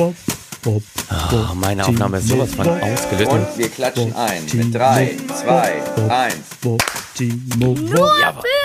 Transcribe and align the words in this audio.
Oh, 0.00 0.12
meine 1.54 1.86
Aufnahme 1.86 2.18
ist 2.18 2.28
sowas 2.28 2.54
von 2.54 2.68
ausgelöst. 2.68 3.30
Und 3.30 3.46
wir 3.56 3.68
klatschen 3.68 4.14
ein 4.14 4.44
mit 4.52 4.74
3, 4.74 5.16
2, 5.42 5.82
1. 6.08 6.36
Nur 7.58 7.76
Jawohl. 8.20 8.57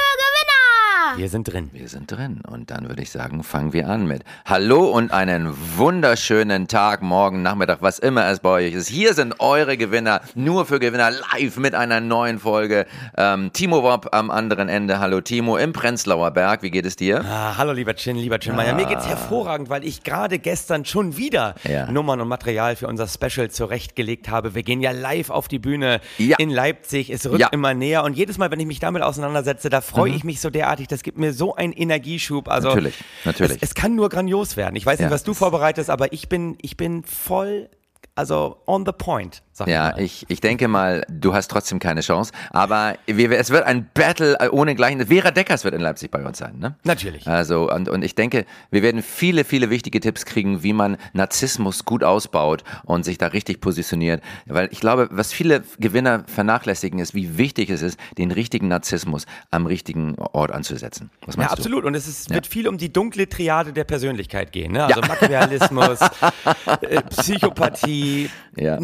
Wir 1.18 1.30
sind 1.30 1.44
drin. 1.52 1.70
Wir 1.74 1.88
sind 1.90 2.12
drin 2.12 2.42
und 2.48 2.72
dann 2.72 2.88
würde 2.90 3.02
ich 3.02 3.12
sagen, 3.12 3.44
fangen 3.44 3.74
wir 3.74 3.88
an 3.90 4.08
mit 4.08 4.24
Hallo 4.46 4.86
und 4.90 5.12
einen 5.12 5.54
wunderschönen 5.78 6.68
Tag, 6.68 7.02
morgen, 7.02 7.42
Nachmittag, 7.44 7.78
was 7.82 8.00
immer 8.00 8.26
es 8.30 8.40
bei 8.40 8.50
euch 8.50 8.74
ist. 8.74 8.88
Hier 8.88 9.14
sind 9.14 9.40
eure 9.40 9.78
Gewinner, 9.78 10.22
nur 10.36 10.66
für 10.66 10.80
Gewinner, 10.80 11.12
live 11.12 11.58
mit 11.58 11.76
einer 11.76 12.00
neuen 12.00 12.40
Folge. 12.40 12.86
Ähm, 13.18 13.52
Timo 13.54 13.84
Wopp 13.84 14.10
am 14.14 14.32
anderen 14.32 14.70
Ende. 14.70 15.00
Hallo 15.00 15.22
Timo 15.22 15.58
im 15.58 15.74
Prenzlauer 15.74 16.32
Berg. 16.32 16.64
Wie 16.64 16.72
geht 16.72 16.86
es 16.86 16.96
dir? 16.96 17.24
Ah, 17.26 17.58
hallo 17.58 17.74
lieber 17.74 17.96
Chin, 17.96 18.16
lieber 18.16 18.40
Chin 18.40 18.56
Meier. 18.56 18.74
Mir 18.76 18.86
geht's 18.86 19.08
hervorragend, 19.08 19.70
weil 19.70 19.84
ich 19.84 20.04
gerade 20.04 20.40
gestern 20.40 20.86
schon 20.86 21.16
wieder 21.18 21.56
Ja. 21.64 21.92
Nummern 21.92 22.22
und 22.22 22.28
Material 22.28 22.76
für 22.76 22.88
unser 22.88 23.08
Special 23.08 23.52
zurechtgelegt 23.52 24.30
habe. 24.30 24.56
Wir 24.56 24.64
gehen 24.64 24.82
ja 24.82 24.92
live 24.92 25.30
auf 25.30 25.48
die 25.48 25.60
Bühne 25.60 26.02
Ja. 26.18 26.38
in 26.40 26.50
Leipzig. 26.50 27.10
Es 27.10 27.26
rückt 27.28 27.40
Ja. 27.40 27.48
Mhm. 27.48 27.54
immer 27.54 27.74
näher 27.74 28.04
und 28.04 28.18
jedes 28.18 28.38
Mal, 28.38 28.50
wenn 28.52 28.60
ich 28.60 28.68
mich 28.68 28.80
damit 28.80 29.04
auseinandersetze, 29.04 29.70
da 29.70 29.82
freue 29.82 30.12
ich 30.12 30.24
mich 30.24 30.42
so 30.42 30.50
derartig. 30.50 30.88
Das 31.04 31.06
gibt 31.08 31.18
mir 31.18 31.34
so 31.34 31.54
einen 31.54 31.74
Energieschub. 31.74 32.48
Also 32.48 32.70
Natürlich, 32.70 32.96
natürlich. 33.26 33.58
Es, 33.62 33.72
es 33.72 33.76
kann 33.76 33.94
nur 33.94 34.08
grandios 34.08 34.56
werden. 34.56 34.78
Ich 34.78 34.86
weiß 34.86 35.00
nicht, 35.00 35.08
Ja. 35.10 35.12
was 35.12 35.26
du 35.26 35.34
vorbereitest, 35.34 35.90
aber 35.90 36.14
ich 36.14 36.30
bin, 36.30 36.58
ich 36.62 36.78
bin 36.78 37.04
voll, 37.04 37.70
also 38.16 38.62
on 38.68 38.86
the 38.86 38.94
point. 38.94 39.44
Sag 39.56 39.68
Ja, 39.68 39.96
ich, 40.00 40.26
ich 40.30 40.42
denke 40.42 40.68
mal, 40.68 41.06
du 41.10 41.34
hast 41.36 41.50
trotzdem 41.52 41.78
keine 41.78 42.02
Chance. 42.02 42.32
Aber 42.50 42.96
es 43.06 43.50
wird 43.52 43.64
ein 43.66 43.88
Battle 43.94 44.36
äh, 44.40 44.50
ohne 44.50 44.74
Gleichen. 44.74 45.06
Vera 45.08 45.30
Deckers 45.30 45.64
wird 45.64 45.76
in 45.76 45.82
Leipzig 45.82 46.10
bei 46.10 46.26
uns 46.26 46.40
sein, 46.40 46.58
ne? 46.58 46.76
Natürlich. 46.84 47.28
Also, 47.28 47.72
und, 47.72 47.88
und 47.88 48.04
ich 48.04 48.16
denke, 48.16 48.46
wir 48.72 48.82
werden 48.82 49.04
viele, 49.04 49.44
viele 49.44 49.70
wichtige 49.70 50.00
Tipps 50.00 50.26
kriegen, 50.26 50.64
wie 50.64 50.74
man 50.74 50.98
Narzissmus 51.14 51.86
gut 51.86 52.04
ausbaut 52.04 52.64
und 52.84 53.06
sich 53.06 53.20
da 53.20 53.28
richtig 53.28 53.62
positioniert. 53.62 54.24
Weil 54.48 54.70
ich 54.72 54.80
glaube, 54.80 55.08
was 55.12 55.32
viele 55.32 55.64
Gewinner 55.78 56.24
vernachlässigen, 56.26 56.98
ist, 57.00 57.14
wie 57.14 57.38
wichtig 57.38 57.70
es 57.70 57.84
ist, 57.84 58.00
den 58.18 58.32
richtigen 58.32 58.68
Narzissmus 58.70 59.28
am 59.52 59.68
richtigen 59.68 60.16
Ort 60.16 60.52
anzusetzen. 60.52 61.12
Was 61.28 61.36
Ja, 61.36 61.40
meinst 61.42 61.54
du? 61.54 61.58
absolut. 61.58 61.86
Und 61.86 61.94
es 61.94 62.08
ist, 62.08 62.32
wird 62.32 62.48
viel 62.48 62.68
um 62.68 62.80
die 62.80 62.92
dunkle 62.92 63.30
Triade 63.30 63.72
der 63.72 63.84
Persönlichkeit 63.84 64.52
gehen. 64.52 64.72
Ne? 64.72 64.86
Also 64.86 65.02
Machiavellismus, 65.02 66.00
äh, 66.82 67.02
Psychopathie, 67.04 68.30
Ja. 68.56 68.80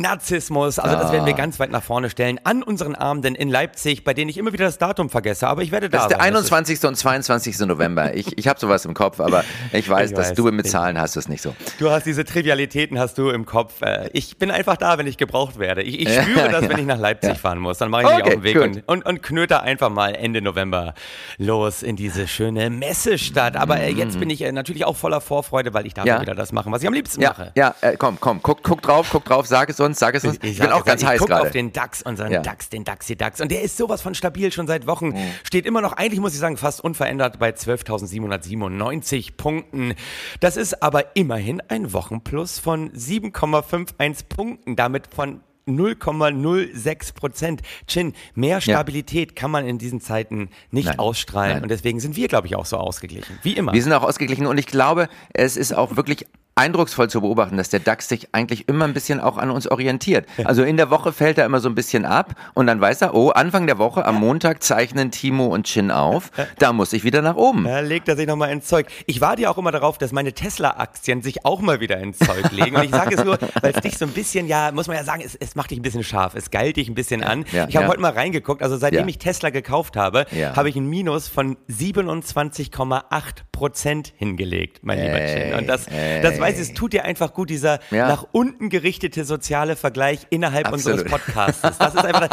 Narzissmus. 0.66 0.80
Also 0.80 0.98
das 1.04 1.12
werden 1.12 1.26
wir 1.26 1.34
ganz 1.34 1.60
weit 1.60 1.72
nach 1.72 1.84
vorne 1.84 2.10
stellen 2.10 2.40
an 2.44 2.64
unseren 2.64 2.96
Abenden 2.96 3.36
in 3.36 3.50
Leipzig, 3.50 4.04
bei 4.04 4.14
denen 4.14 4.30
ich 4.30 4.38
immer 4.38 4.54
wieder 4.54 4.66
das 4.66 4.78
Datum 4.78 5.10
vergesse. 5.10 5.48
Aber 5.48 5.62
ich 5.62 5.72
werde 5.72 5.90
da 5.90 5.98
Das 5.98 6.06
ist 6.06 6.10
der 6.12 6.18
sein. 6.20 6.28
21. 6.36 6.84
und 6.86 6.96
22. 6.96 7.60
November. 7.60 8.14
Ich, 8.16 8.38
ich 8.38 8.48
habe 8.48 8.60
sowas 8.60 8.86
im 8.86 8.94
Kopf, 8.94 9.20
aber 9.20 9.44
ich 9.74 9.90
weiß, 9.90 10.12
Ich 10.12 10.16
dass 10.16 10.30
weiß. 10.30 10.36
du 10.36 10.52
mit 10.52 10.68
Zahlen 10.68 11.00
hast 11.00 11.16
es 11.16 11.28
nicht 11.28 11.42
so. 11.42 11.56
Du 11.80 11.90
hast 11.92 12.06
diese 12.06 12.24
Trivialitäten 12.26 13.00
hast 13.00 13.18
du 13.18 13.30
im 13.30 13.46
Kopf. 13.46 13.82
Äh, 13.82 14.10
Ich 14.14 14.38
bin 14.38 14.52
einfach 14.52 14.78
da, 14.78 14.98
wenn 14.98 15.08
ich 15.08 15.18
gebraucht 15.18 15.60
werde. 15.60 15.82
Ich, 15.84 16.00
ich 16.02 16.14
spüre 16.22 16.50
das, 16.52 16.68
wenn 16.70 16.78
ich 16.80 16.86
nach 16.86 17.00
Leipzig 17.00 17.38
fahren 17.38 17.60
muss. 17.60 17.78
Dann 17.78 17.90
mache 17.90 18.04
ich 18.04 18.10
mich 18.10 18.18
Okay, 18.20 18.24
auf 18.28 18.34
den 18.34 18.44
Weg 18.44 18.60
und, 18.62 18.88
und, 18.88 19.06
und 19.06 19.24
knöte 19.24 19.62
einfach 19.62 19.90
mal 19.90 20.16
Ende 20.16 20.42
November 20.42 20.94
los 21.38 21.84
in 21.84 21.96
diese 21.96 22.28
schöne 22.28 22.70
Messestadt. 22.70 23.56
Aber 23.56 23.80
äh, 23.80 23.92
jetzt 23.92 24.20
bin 24.20 24.30
ich 24.30 24.42
äh, 24.42 24.52
natürlich 24.52 24.86
auch 24.86 24.96
voller 24.96 25.22
Vorfreude, 25.22 25.74
weil 25.74 25.86
ich 25.86 25.94
darf 25.94 26.06
Ja. 26.06 26.16
ja. 26.16 26.22
wieder 26.22 26.36
das 26.36 26.52
machen, 26.52 26.72
was 26.72 26.82
ich 26.82 26.88
am 26.88 26.94
liebsten 26.94 27.22
Ja, 27.22 27.30
mache. 27.30 27.52
ja, 27.56 27.76
äh, 27.82 27.96
komm, 27.98 28.18
komm, 28.20 28.42
guck, 28.42 28.64
guck 28.64 28.82
drauf, 28.82 29.08
guck 29.12 29.26
drauf, 29.26 29.46
sag 29.48 29.70
es 29.70 29.80
uns, 29.80 30.00
sag 30.00 30.16
es 30.16 30.24
uns. 30.26 30.38
Ich, 30.52 30.60
bin 30.60 30.70
sag 30.70 30.76
auch 30.76 30.86
ganz 30.86 31.02
ich 31.02 31.08
heiß 31.08 31.20
gerade. 31.22 31.42
auf 31.44 31.52
den 31.52 31.72
DAX, 31.74 32.02
unseren 32.02 32.32
Ja. 32.32 32.42
DAX, 32.42 32.70
den 32.70 32.84
DAX, 32.84 33.08
die 33.08 33.16
DAX. 33.16 33.42
Und 33.42 33.52
der 33.52 33.62
ist 33.62 33.78
sowas 33.78 34.02
von 34.02 34.16
stabil 34.16 34.52
schon 34.52 34.68
seit 34.68 34.88
Wochen. 34.88 35.10
Mhm. 35.10 35.32
Steht 35.44 35.66
immer 35.66 35.82
noch, 35.82 35.94
eigentlich 35.94 36.20
muss 36.20 36.34
ich 36.34 36.40
sagen, 36.40 36.58
fast 36.58 36.82
unverändert 36.84 37.40
bei 37.40 37.50
12.797 37.52 39.38
Punkten. 39.38 39.94
Das 40.40 40.58
ist 40.58 40.82
aber 40.84 41.16
immerhin 41.16 41.62
ein 41.68 41.94
Wochenplus 41.94 42.60
von 42.60 42.92
7,51 42.92 44.28
Punkten. 44.30 44.76
Damit 44.76 45.08
von 45.14 45.42
0,06 45.68 47.14
Prozent. 47.14 47.62
Chin, 47.88 48.14
mehr 48.34 48.60
Stabilität 48.62 49.36
kann 49.36 49.52
man 49.52 49.68
in 49.68 49.78
diesen 49.78 50.02
Zeiten 50.02 50.50
nicht 50.72 50.88
Nein. 50.88 51.00
ausstrahlen. 51.00 51.54
Nein. 51.56 51.64
Und 51.64 51.70
deswegen 51.70 52.00
sind 52.00 52.16
wir, 52.16 52.28
glaube 52.28 52.48
ich, 52.48 52.56
auch 52.56 52.66
so 52.66 52.78
ausgeglichen. 52.78 53.38
Wie 53.44 53.54
immer. 53.54 53.74
Wir 53.74 53.84
sind 53.84 53.94
auch 53.94 54.04
ausgeglichen 54.04 54.48
und 54.48 54.58
ich 54.58 54.66
glaube, 54.68 55.10
es 55.34 55.58
ist 55.58 55.74
auch 55.74 55.96
wirklich 55.96 56.26
eindrucksvoll 56.60 57.10
zu 57.10 57.22
beobachten, 57.22 57.58
dass 57.58 57.70
der 57.70 57.80
DAX 57.80 58.08
sich 58.10 58.30
eigentlich 58.34 58.68
immer 58.68 58.86
ein 58.86 58.94
bisschen 58.94 59.20
auch 59.20 59.38
an 59.38 59.50
uns 59.50 59.68
orientiert. 59.68 60.28
Also 60.44 60.64
in 60.64 60.78
der 60.78 60.90
Woche 60.90 61.14
fällt 61.14 61.38
er 61.38 61.46
immer 61.46 61.60
so 61.60 61.70
ein 61.70 61.76
bisschen 61.76 62.06
ab 62.06 62.36
und 62.54 62.68
dann 62.68 62.80
weiß 62.82 63.02
er, 63.02 63.16
oh, 63.16 63.30
Anfang 63.30 63.66
der 63.66 63.78
Woche 63.78 64.06
am 64.06 64.16
Montag 64.16 64.62
zeichnen 64.62 65.10
Timo 65.12 65.48
und 65.48 65.66
Chin 65.66 65.90
auf, 65.92 66.32
da 66.60 66.74
muss 66.74 66.94
ich 66.94 67.04
wieder 67.04 67.22
nach 67.22 67.36
oben. 67.36 67.64
Da 67.64 67.80
legt 67.80 68.08
er 68.10 68.16
sich 68.18 68.28
nochmal 68.28 68.52
ins 68.52 68.66
Zeug. 68.68 68.88
Ich 69.06 69.22
warte 69.22 69.42
ja 69.44 69.50
auch 69.50 69.58
immer 69.58 69.72
darauf, 69.72 69.98
dass 69.98 70.12
meine 70.12 70.34
Tesla-Aktien 70.34 71.22
sich 71.22 71.46
auch 71.46 71.62
mal 71.62 71.80
wieder 71.80 71.98
ins 72.00 72.20
Zeug 72.20 72.52
legen. 72.52 72.76
Und 72.76 72.84
ich 72.84 72.92
sage 72.92 73.16
es 73.16 73.24
nur, 73.24 73.38
weil 73.62 73.74
es 73.74 73.82
dich 73.82 73.98
so 73.98 74.06
ein 74.06 74.12
bisschen, 74.12 74.46
ja, 74.48 74.72
muss 74.72 74.88
man 74.88 74.98
ja 74.98 75.04
sagen, 75.04 75.24
es, 75.26 75.36
es 75.36 75.56
macht 75.56 75.72
dich 75.72 75.80
ein 75.80 75.84
bisschen 75.84 76.04
scharf. 76.04 76.36
Es 76.36 76.52
geilt 76.52 76.76
dich 76.76 76.90
ein 76.90 76.96
bisschen 76.96 77.24
an. 77.24 77.46
ja, 77.54 77.68
ich 77.70 77.76
habe 77.76 77.86
ja. 77.86 77.92
heute 77.92 78.02
mal 78.02 78.12
reingeguckt. 78.12 78.62
Also 78.62 78.76
seitdem 78.78 79.02
Ja. 79.02 79.08
ich 79.08 79.18
Tesla 79.18 79.50
gekauft 79.50 79.96
habe, 79.96 80.26
habe 80.56 80.70
ich 80.70 80.76
ein 80.76 80.88
Minus 80.88 81.28
von 81.30 81.56
27,8 81.70 83.24
Prozent 83.52 84.14
hingelegt, 84.18 84.80
mein 84.84 85.00
lieber 85.00 85.20
Chin. 85.26 85.54
Und 85.56 85.68
das, 85.68 85.88
ey. 85.88 86.22
das 86.22 86.40
weiß 86.50 86.60
es 86.60 86.74
tut 86.74 86.94
dir 86.94 87.06
einfach 87.06 87.34
gut, 87.34 87.50
dieser 87.50 87.80
Ja. 87.92 88.08
nach 88.08 88.26
unten 88.32 88.70
gerichtete 88.70 89.24
soziale 89.26 89.76
Vergleich 89.76 90.28
innerhalb 90.30 90.68
Absolut. 90.68 91.00
unseres 91.04 91.12
Podcasts. 91.12 91.62
Das 91.62 91.94
ist 91.96 92.06
einfach, 92.06 92.30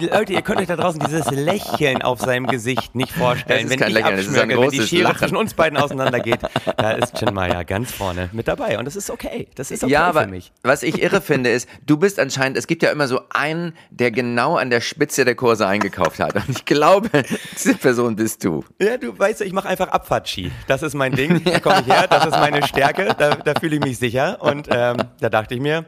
Leute, 0.00 0.32
ihr 0.32 0.42
könnt 0.42 0.60
euch 0.60 0.66
da 0.68 0.76
draußen 0.76 1.00
dieses 1.00 1.30
Lächeln 1.30 2.02
auf 2.02 2.20
seinem 2.20 2.46
Gesicht 2.46 2.94
nicht 2.94 3.12
vorstellen. 3.12 3.68
Wenn 3.70 3.80
ich 3.80 3.88
Lächeln, 3.88 4.18
abschmöge, 4.18 4.60
wenn 4.60 4.70
die 4.70 4.82
Schere 4.82 5.02
Lachen. 5.04 5.18
zwischen 5.18 5.36
uns 5.36 5.54
beiden 5.54 5.78
auseinandergeht, 5.78 6.40
da 6.76 6.92
ist 6.92 7.14
Chin 7.16 7.34
Maya 7.34 7.62
ganz 7.62 7.90
vorne 7.92 8.28
mit 8.32 8.48
dabei. 8.48 8.78
Und 8.78 8.84
das 8.84 8.96
ist 8.96 9.10
okay. 9.10 9.48
Das 9.54 9.70
ist 9.70 9.82
okay 9.84 9.92
ja, 9.92 10.12
für 10.12 10.20
aber 10.20 10.26
mich. 10.26 10.52
was 10.62 10.82
ich 10.82 11.00
irre 11.02 11.20
finde, 11.20 11.50
ist, 11.50 11.68
du 11.86 11.96
bist 11.96 12.18
anscheinend, 12.18 12.56
es 12.56 12.66
gibt 12.66 12.82
ja 12.82 12.90
immer 12.90 13.08
so 13.08 13.20
einen, 13.30 13.74
der 13.90 14.10
genau 14.10 14.56
an 14.56 14.70
der 14.70 14.80
Spitze 14.80 15.24
der 15.24 15.34
Kurse 15.34 15.66
eingekauft 15.66 16.20
hat. 16.20 16.34
Und 16.34 16.48
ich 16.50 16.64
glaube, 16.64 17.10
diese 17.52 17.74
Person 17.74 18.16
bist 18.16 18.44
du. 18.44 18.64
Ja, 18.80 18.96
du 18.96 19.16
weißt, 19.18 19.40
ich 19.42 19.52
mache 19.52 19.68
einfach 19.68 19.88
Abfahrtski. 19.88 20.50
Das 20.66 20.82
ist 20.82 20.94
mein 20.94 21.12
Ding. 21.12 21.42
Da 21.44 21.60
komme 21.60 21.80
ich 21.80 21.86
her. 21.92 22.06
Das 22.08 22.24
ist 22.24 22.32
meine 22.32 22.66
Stärke. 22.66 23.14
Da, 23.20 23.34
da 23.36 23.52
fühle 23.60 23.76
ich 23.76 23.82
mich 23.82 23.98
sicher. 23.98 24.38
Und 24.40 24.68
ähm, 24.70 24.96
da 25.20 25.28
dachte 25.28 25.54
ich 25.54 25.60
mir, 25.60 25.84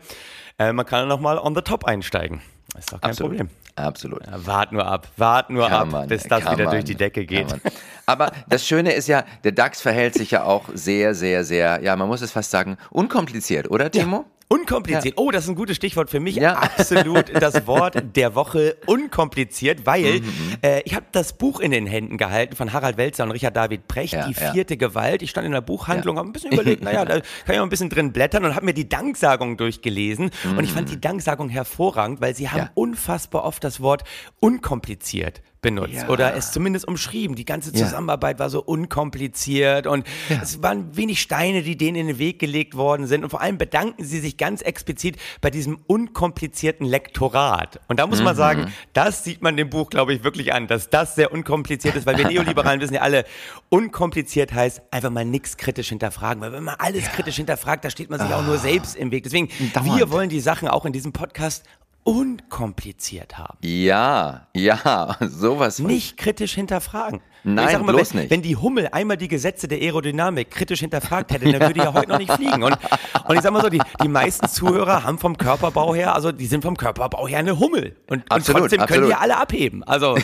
äh, 0.59 0.73
man 0.73 0.85
kann 0.85 1.09
noch 1.09 1.19
mal 1.19 1.39
on 1.39 1.55
the 1.55 1.63
top 1.63 1.85
einsteigen. 1.87 2.43
ist 2.79 2.93
doch 2.93 3.01
kein 3.01 3.11
Absolut. 3.11 3.31
Problem. 3.31 3.51
Absolut. 3.75 4.27
Ja, 4.27 4.47
wart 4.47 4.73
nur 4.73 4.87
ab, 4.87 5.09
wart 5.17 5.49
nur 5.49 5.67
Kann 5.67 5.81
ab, 5.81 5.89
man, 5.91 6.09
bis 6.09 6.25
das 6.25 6.43
wieder 6.43 6.65
man, 6.65 6.71
durch 6.71 6.85
die 6.85 6.95
Decke 6.95 7.25
geht. 7.25 7.47
Aber 8.05 8.31
das 8.47 8.67
Schöne 8.67 8.93
ist 8.93 9.09
ja, 9.09 9.25
der 9.45 9.53
DAX 9.53 9.81
verhält 9.81 10.13
sich 10.13 10.33
ja 10.33 10.45
auch 10.45 10.65
sehr, 10.75 11.15
sehr, 11.15 11.43
sehr, 11.43 11.83
ja, 11.83 11.97
man 11.97 12.07
muss 12.07 12.21
es 12.21 12.33
fast 12.33 12.51
sagen, 12.51 12.77
unkompliziert, 12.91 13.71
oder 13.71 13.91
Timo? 13.91 14.27
Unkompliziert. 14.53 15.15
Oh, 15.17 15.31
das 15.31 15.45
ist 15.45 15.51
ein 15.51 15.55
gutes 15.55 15.77
Stichwort 15.77 16.11
für 16.11 16.21
mich. 16.21 16.37
Ja. 16.37 16.55
Absolut 16.59 17.33
das 17.41 17.67
Wort 17.67 18.03
der 18.17 18.35
Woche. 18.35 18.77
Unkompliziert, 18.87 19.87
weil 19.87 20.21
Mhm, 20.21 20.25
äh, 20.63 20.81
ich 20.85 20.95
habe 20.95 21.07
das 21.13 21.33
Buch 21.33 21.61
in 21.61 21.71
den 21.71 21.87
Händen 21.87 22.19
gehalten 22.19 22.55
von 22.57 22.73
Harald 22.73 22.97
Welzer 22.97 23.25
und 23.25 23.31
Richard 23.31 23.57
David 23.57 23.89
Precht, 23.89 24.13
Ja, 24.15 24.27
die 24.29 24.35
ja. 24.39 24.53
vierte 24.53 24.77
Gewalt. 24.77 25.23
Ich 25.23 25.31
stand 25.31 25.47
in 25.47 25.53
der 25.53 25.61
Buchhandlung, 25.61 26.17
Ja. 26.17 26.21
habe 26.21 26.29
ein 26.31 26.33
bisschen 26.33 26.53
überlegt, 26.53 26.83
naja, 26.85 27.05
da 27.05 27.15
kann 27.21 27.23
ich 27.47 27.57
mal 27.57 27.63
ein 27.63 27.69
bisschen 27.69 27.89
drin 27.89 28.13
blättern 28.13 28.45
und 28.45 28.55
habe 28.55 28.65
mir 28.67 28.75
die 28.75 28.89
Danksagung 28.89 29.57
durchgelesen. 29.57 30.31
Und 30.57 30.65
ich 30.65 30.73
fand 30.73 30.91
die 30.91 31.01
Danksagung 31.01 31.49
hervorragend, 31.49 32.21
weil 32.21 32.35
sie 32.35 32.49
haben 32.49 32.53
Mhm. 32.63 32.67
Ja. 32.67 32.71
unfassbar 32.75 33.45
oft 33.45 33.65
das 33.65 33.81
Wort 33.81 34.05
unkompliziert 34.41 35.41
benutzt 35.63 35.95
Ja. 35.95 36.09
oder 36.09 36.35
es 36.35 36.53
zumindest 36.53 36.87
umschrieben. 36.87 37.37
Die 37.37 37.45
ganze 37.45 37.71
Ja. 37.71 37.85
Zusammenarbeit 37.87 38.39
war 38.39 38.51
so 38.51 38.61
unkompliziert 38.63 39.87
und 39.87 40.05
es 40.43 40.63
waren 40.63 40.95
wenig 40.97 41.23
Steine, 41.23 41.63
die 41.63 41.77
denen 41.77 41.97
in 41.97 42.07
den 42.09 42.19
Weg 42.19 42.39
gelegt 42.41 42.77
worden 42.77 43.07
sind. 43.07 43.25
Und 43.25 43.31
vor 43.31 43.41
allem 43.41 43.57
bedanken 43.59 44.05
sie 44.05 44.19
sich 44.21 44.37
ganz 44.37 44.61
explizit 44.61 45.17
bei 45.41 45.51
diesem 45.51 45.79
unkomplizierten 45.87 46.85
Lektorat. 46.87 47.81
Und 47.89 47.99
da 48.01 48.07
muss 48.07 48.21
man 48.23 48.35
sagen, 48.37 48.73
das 48.93 49.25
sieht 49.25 49.41
man 49.41 49.57
dem 49.57 49.71
Buch, 49.71 49.89
glaube 49.89 50.13
ich, 50.13 50.25
wirklich 50.25 50.53
an, 50.53 50.67
dass 50.67 50.91
das 50.91 51.15
sehr 51.15 51.33
unkompliziert 51.33 51.95
ist, 51.95 52.07
weil 52.07 52.19
wir 52.19 52.27
Neoliberalen 52.29 52.81
wissen 52.81 52.95
ja 52.95 53.01
alle, 53.03 53.25
unkompliziert 53.69 54.53
heißt 54.53 54.83
einfach 54.91 55.11
mal 55.11 55.25
nichts 55.25 55.57
kritisch 55.57 55.89
hinterfragen. 55.91 56.43
Weil 56.43 56.53
wenn 56.53 56.65
man 56.65 56.75
alles 56.79 57.05
kritisch 57.13 57.37
hinterfragt, 57.37 57.85
da 57.85 57.91
steht 57.91 58.11
man 58.11 58.19
sich 58.21 58.33
auch 58.35 58.45
nur 58.45 58.59
selbst 58.59 58.97
im 58.97 59.11
Weg. 59.13 59.23
Deswegen, 59.23 59.49
Dauernd. 59.73 59.97
wir 59.97 60.11
wollen 60.11 60.29
die 60.29 60.41
Sachen 60.41 60.67
auch 60.69 60.85
in 60.85 60.93
diesem 60.93 61.13
Podcast 61.13 61.65
unkompliziert 62.05 63.39
haben. 63.39 63.59
Ja, 63.63 64.49
ja, 64.55 65.17
sowas. 65.21 65.79
Nicht 65.79 66.17
kritisch 66.17 66.55
hinterfragen. 66.55 67.21
Nein, 67.45 67.85
mal, 67.85 67.93
bloß 67.93 68.15
wenn, 68.15 68.21
nicht. 68.21 68.31
Wenn 68.31 68.43
die 68.43 68.57
Hummel 68.57 68.89
einmal 68.93 69.17
die 69.17 69.29
Gesetze 69.29 69.67
der 69.67 69.79
Aerodynamik 69.79 70.51
kritisch 70.51 70.81
hinterfragt 70.81 71.33
hätte, 71.33 71.51
dann 71.51 71.61
würde 71.61 71.75
die 71.75 71.81
ja 71.81 71.93
heute 71.93 72.09
noch 72.09 72.19
nicht 72.19 72.33
fliegen. 72.33 72.63
Und, 72.63 72.77
und 73.27 73.35
ich 73.35 73.41
sag 73.43 73.53
mal 73.53 73.63
so, 73.63 73.69
die, 73.69 73.81
die 74.03 74.09
meisten 74.09 74.49
Zuhörer 74.49 75.03
haben 75.03 75.19
vom 75.19 75.37
Körperbau 75.37 75.95
her, 75.95 76.15
also 76.15 76.31
die 76.31 76.47
sind 76.47 76.63
vom 76.63 76.77
Körperbau 76.77 77.27
her 77.27 77.39
eine 77.39 77.59
Hummel. 77.59 77.97
Und, 78.09 78.31
Absolut, 78.31 78.63
und 78.63 78.69
trotzdem 78.69 78.79
können 78.79 78.83
absolut. 78.83 79.07
die 79.07 79.11
ja 79.11 79.19
alle 79.19 79.37
abheben. 79.39 79.83
Also 79.83 80.17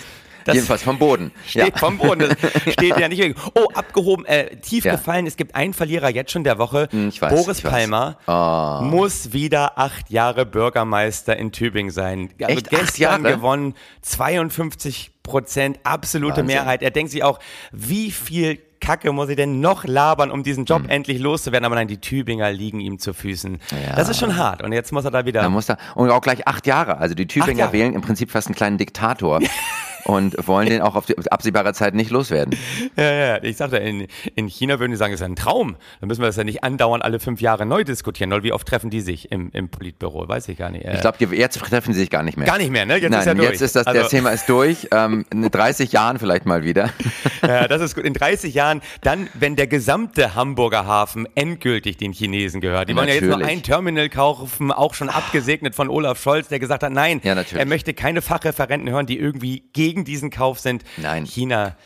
das 0.49 0.55
Jedenfalls 0.57 0.83
vom 0.83 0.99
Boden. 0.99 1.31
steht 1.47 1.79
vom 1.79 1.99
Boden. 1.99 2.21
Das 2.21 2.73
steht 2.73 2.99
ja 2.99 3.09
nicht. 3.09 3.21
irgendwie, 3.21 3.41
Oh, 3.55 3.69
abgehoben, 3.75 4.25
äh, 4.25 4.57
tief 4.57 4.85
Ja. 4.85 4.93
gefallen. 4.97 5.27
Es 5.27 5.37
gibt 5.37 5.55
einen 5.55 5.75
Verlierer 5.75 6.09
jetzt 6.09 6.33
schon 6.33 6.43
der 6.45 6.59
Woche. 6.59 6.89
ich 6.93 7.21
weiß, 7.23 7.33
Boris 7.33 7.59
ich 7.59 7.65
weiß. 7.65 7.73
Palmer 7.73 8.17
Oh. 8.27 8.85
muss 8.85 9.33
wieder 9.33 9.79
acht 9.79 10.11
Jahre 10.11 10.47
Bürgermeister 10.47 11.37
in 11.37 11.53
Tübingen 11.53 11.93
sein. 11.93 12.31
Also 12.41 12.55
Echt? 12.55 12.67
Acht 12.75 12.81
gestern 12.81 13.23
Jahre? 13.25 13.37
gewonnen, 13.37 13.75
52 14.03 15.11
Prozent, 15.23 15.79
absolute 15.85 16.39
Wahnsinn. 16.39 16.47
Mehrheit. 16.47 16.83
Er 16.83 16.91
denkt 16.91 17.13
sich 17.13 17.23
auch, 17.23 17.39
wie 17.71 18.11
viel 18.11 18.59
Kacke 18.81 19.13
muss 19.13 19.29
ich 19.29 19.37
denn 19.37 19.61
noch 19.61 19.85
labern, 19.85 20.31
um 20.31 20.43
diesen 20.43 20.65
Job 20.65 20.85
hm. 20.85 20.89
endlich 20.91 21.19
loszuwerden? 21.19 21.67
Aber 21.67 21.75
nein, 21.75 21.89
die 21.89 22.01
Tübinger 22.01 22.51
liegen 22.53 22.81
ihm 22.81 22.99
zu 22.99 23.13
Füßen. 23.13 23.59
Ja. 23.73 23.97
Das 23.97 24.09
ist 24.09 24.21
schon 24.21 24.37
hart. 24.37 24.63
Und 24.63 24.73
jetzt 24.73 24.93
muss 24.93 25.05
er 25.05 25.11
da 25.11 25.27
wieder. 25.27 25.43
Da 25.43 25.49
muss 25.51 25.69
er, 25.69 25.77
und 25.97 26.11
auch 26.11 26.21
gleich 26.23 26.47
acht 26.47 26.67
Jahre. 26.67 26.99
Also 26.99 27.15
die 27.15 27.27
Tübinger 27.27 27.73
wählen 27.73 27.93
im 27.93 28.01
Prinzip 28.01 28.31
fast 28.31 28.47
einen 28.47 28.55
kleinen 28.55 28.79
Diktator. 28.79 29.41
und 30.09 30.49
wollen 30.49 30.69
den 30.69 30.81
auch 30.81 30.97
auf 30.97 31.05
absehbare 31.31 31.75
Zeit 31.75 31.95
nicht 31.95 32.11
loswerden. 32.11 32.57
Ja, 32.97 33.13
ja, 33.13 33.43
ich 33.43 33.57
sagte, 33.57 33.77
in, 33.77 34.07
in 34.35 34.49
China 34.49 34.81
würden 34.81 34.91
die 34.91 34.97
sagen, 34.97 35.13
es 35.13 35.21
ist 35.21 35.27
ein 35.27 35.37
Traum. 35.37 35.77
Dann 36.01 36.09
müssen 36.09 36.23
wir 36.23 36.27
das 36.27 36.37
ja 36.37 36.45
nicht 36.45 36.65
andauernd 36.65 37.05
alle 37.05 37.21
fünf 37.21 37.41
Jahre 37.41 37.67
neu 37.67 37.85
diskutieren. 37.85 38.33
Oder 38.33 38.43
wie 38.43 38.53
oft 38.53 38.67
treffen 38.67 38.91
die 38.91 39.03
sich 39.03 39.31
im, 39.31 39.51
im 39.53 39.69
Politbüro? 39.69 40.27
Weiß 40.27 40.49
ich 40.49 40.57
gar 40.57 40.71
nicht. 40.71 40.87
Ich 40.87 41.01
glaube, 41.01 41.37
jetzt 41.37 41.59
treffen 41.59 41.93
sie 41.93 42.01
sich 42.01 42.11
gar 42.11 42.23
nicht 42.23 42.37
mehr. 42.37 42.47
Gar 42.47 42.59
nicht 42.59 42.71
mehr, 42.71 42.87
ne? 42.87 42.97
Jetzt 42.97 43.11
Nein, 43.11 43.21
ist 43.21 43.27
ja 43.27 43.35
durch. 43.35 43.51
jetzt 43.51 43.61
ist 43.61 43.77
das, 43.77 43.87
also, 43.87 44.01
das 44.01 44.11
Thema 44.11 44.31
ist 44.31 44.49
durch. 44.49 44.89
Ähm, 44.91 45.27
in 45.31 45.43
30 45.49 45.93
Jahren 45.93 46.19
vielleicht 46.19 46.47
mal 46.47 46.65
wieder. 46.65 46.91
Ja, 47.43 47.69
das 47.69 47.83
ist 47.83 47.95
gut. 47.95 48.05
In 48.05 48.15
30 48.15 48.53
Jahren, 48.55 48.81
dann, 49.03 49.29
wenn 49.35 49.55
der 49.55 49.67
gesamte 49.69 50.35
Hamburger 50.35 50.87
Hafen 50.87 51.29
endgültig 51.35 51.99
den 51.99 52.13
Chinesen 52.13 52.61
gehört. 52.61 52.89
Die 52.89 52.97
wollen 52.97 53.07
Natürlich. 53.07 53.31
ja 53.31 53.39
jetzt 53.39 53.39
nur 53.39 53.49
ein 53.49 53.63
Terminal 53.63 54.09
kaufen, 54.09 54.73
auch 54.73 54.95
schon 54.95 55.09
abgesegnet 55.09 55.75
von 55.75 55.89
Olaf 55.89 56.21
Scholz, 56.21 56.49
der 56.49 56.59
gesagt 56.59 56.83
hat, 56.83 56.93
nein, 56.93 57.21
ja, 57.23 57.35
er 57.35 57.67
möchte 57.67 57.95
keine 57.95 58.23
Fachreferenten 58.23 58.91
hören, 58.91 59.07
die 59.07 59.19
irgendwie 59.19 59.63
gegen 59.73 59.98
diesen 60.05 60.31
Kauf 60.31 60.59
sind. 60.59 60.85
Nein. 60.97 61.25
China 61.25 61.77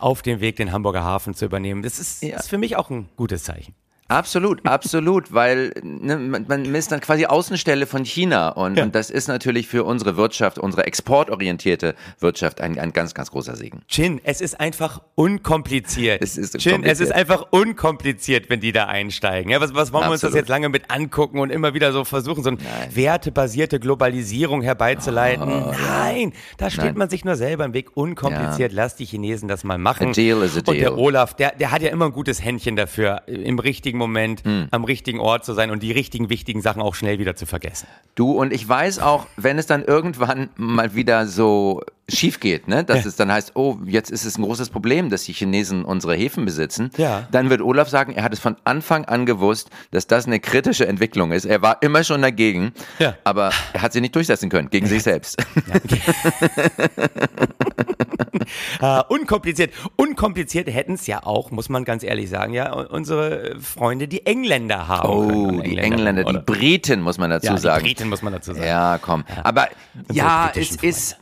auf 0.00 0.22
dem 0.22 0.40
Weg, 0.40 0.56
den 0.56 0.72
Hamburger 0.72 1.04
Hafen 1.04 1.34
zu 1.34 1.44
übernehmen. 1.44 1.82
Das 1.82 1.98
ist, 1.98 2.22
ja. 2.22 2.36
ist 2.36 2.48
für 2.48 2.58
mich 2.58 2.76
auch 2.76 2.90
ein 2.90 3.08
gutes 3.16 3.44
Zeichen. 3.44 3.74
Absolut, 4.12 4.60
absolut, 4.66 5.32
weil 5.32 5.72
ne, 5.82 6.16
man, 6.16 6.44
man 6.48 6.74
ist 6.74 6.92
dann 6.92 7.00
quasi 7.00 7.26
Außenstelle 7.26 7.86
von 7.86 8.04
China 8.04 8.50
und, 8.50 8.76
ja. 8.76 8.84
und, 8.84 8.94
das 8.94 9.10
ist 9.10 9.28
natürlich 9.28 9.68
für 9.68 9.84
unsere 9.84 10.16
Wirtschaft, 10.16 10.58
unsere 10.58 10.86
exportorientierte 10.86 11.94
Wirtschaft 12.18 12.60
ein, 12.60 12.78
ein 12.78 12.92
ganz, 12.92 13.14
ganz 13.14 13.30
großer 13.30 13.56
Segen. 13.56 13.82
Chin, 13.88 14.20
es 14.24 14.40
ist 14.40 14.60
einfach 14.60 15.00
unkompliziert. 15.14 16.22
Es 16.22 16.36
ist 16.36 16.58
Chin, 16.58 16.84
es 16.84 17.00
ist 17.00 17.12
einfach 17.12 17.46
unkompliziert, 17.50 18.50
wenn 18.50 18.60
die 18.60 18.72
da 18.72 18.86
einsteigen. 18.86 19.50
Ja, 19.50 19.60
was, 19.60 19.74
was 19.74 19.92
wollen 19.92 20.04
absolut. 20.04 20.08
wir 20.08 20.12
uns 20.12 20.20
das 20.20 20.34
jetzt 20.34 20.48
lange 20.48 20.68
mit 20.68 20.90
angucken 20.90 21.38
und 21.38 21.50
immer 21.50 21.72
wieder 21.74 21.92
so 21.92 22.04
versuchen, 22.04 22.42
so 22.42 22.50
eine 22.50 22.58
wertebasierte 22.92 23.80
Globalisierung 23.80 24.62
herbeizuleiten? 24.62 25.48
Oh, 25.50 25.72
Nein, 25.72 26.32
da 26.58 26.68
steht 26.70 26.84
Nein. 26.84 26.98
man 26.98 27.08
sich 27.08 27.24
nur 27.24 27.36
selber 27.36 27.64
im 27.64 27.72
Weg. 27.72 27.96
Unkompliziert, 27.96 28.72
ja. 28.72 28.76
lass 28.76 28.96
die 28.96 29.04
Chinesen 29.04 29.48
das 29.48 29.64
mal 29.64 29.78
machen. 29.78 30.08
A 30.08 30.12
deal 30.12 30.42
is 30.42 30.56
a 30.56 30.60
deal. 30.60 30.74
Und 30.74 30.80
der 30.80 30.98
Olaf, 30.98 31.34
der, 31.34 31.52
der 31.52 31.70
hat 31.70 31.82
ja 31.82 31.90
immer 31.90 32.06
ein 32.06 32.12
gutes 32.12 32.42
Händchen 32.42 32.76
dafür, 32.76 33.22
im 33.26 33.58
richtigen 33.58 34.01
Moment 34.02 34.44
hm. 34.44 34.68
am 34.70 34.84
richtigen 34.84 35.20
Ort 35.20 35.44
zu 35.44 35.54
sein 35.54 35.70
und 35.70 35.82
die 35.82 35.92
richtigen 35.92 36.30
wichtigen 36.30 36.60
Sachen 36.60 36.82
auch 36.82 36.94
schnell 36.94 37.18
wieder 37.18 37.36
zu 37.36 37.46
vergessen. 37.46 37.86
Du 38.14 38.32
und 38.32 38.52
ich 38.52 38.68
weiß 38.68 38.98
auch, 38.98 39.26
wenn 39.36 39.58
es 39.58 39.66
dann 39.66 39.84
irgendwann 39.84 40.50
mal 40.56 40.94
wieder 40.94 41.26
so 41.26 41.82
schief 42.16 42.40
geht, 42.40 42.68
ne? 42.68 42.84
dass 42.84 43.02
ja. 43.02 43.08
es 43.08 43.16
dann 43.16 43.32
heißt, 43.32 43.52
oh, 43.54 43.78
jetzt 43.84 44.10
ist 44.10 44.24
es 44.24 44.38
ein 44.38 44.42
großes 44.42 44.70
Problem, 44.70 45.10
dass 45.10 45.24
die 45.24 45.32
Chinesen 45.32 45.84
unsere 45.84 46.14
Häfen 46.14 46.44
besitzen, 46.44 46.90
ja. 46.96 47.26
dann 47.30 47.50
wird 47.50 47.60
Olaf 47.60 47.88
sagen, 47.88 48.12
er 48.12 48.24
hat 48.24 48.32
es 48.32 48.40
von 48.40 48.56
Anfang 48.64 49.04
an 49.04 49.26
gewusst, 49.26 49.70
dass 49.90 50.06
das 50.06 50.26
eine 50.26 50.40
kritische 50.40 50.86
Entwicklung 50.86 51.32
ist. 51.32 51.44
Er 51.44 51.62
war 51.62 51.82
immer 51.82 52.04
schon 52.04 52.22
dagegen, 52.22 52.72
ja. 52.98 53.16
aber 53.24 53.50
er 53.72 53.82
hat 53.82 53.92
sie 53.92 54.00
nicht 54.00 54.14
durchsetzen 54.14 54.48
können, 54.50 54.70
gegen 54.70 54.86
sich 54.86 55.02
selbst. 55.02 55.42
Uh, 58.80 59.02
unkompliziert. 59.08 59.72
Unkompliziert 59.96 60.68
hätten 60.68 60.94
es 60.94 61.06
ja 61.06 61.24
auch, 61.24 61.50
muss 61.50 61.68
man 61.68 61.84
ganz 61.84 62.02
ehrlich 62.02 62.28
sagen, 62.28 62.52
ja, 62.52 62.72
unsere 62.72 63.56
Freunde, 63.60 64.08
die 64.08 64.26
Engländer 64.26 64.88
haben. 64.88 65.08
Oh, 65.08 65.26
können, 65.26 65.62
die 65.62 65.78
Engländer, 65.78 66.24
die 66.24 66.38
Briten, 66.38 67.00
muss 67.00 67.18
man 67.18 67.30
dazu 67.30 67.46
ja, 67.46 67.56
sagen. 67.58 67.84
Die 67.84 67.94
Briten, 67.94 68.08
muss 68.08 68.22
man 68.22 68.32
dazu 68.32 68.52
sagen. 68.52 68.66
Ja, 68.66 68.98
komm. 69.00 69.24
Aber 69.42 69.68
ja, 70.10 70.50
es 70.54 70.68
Freunde. 70.68 70.86
ist 70.86 71.16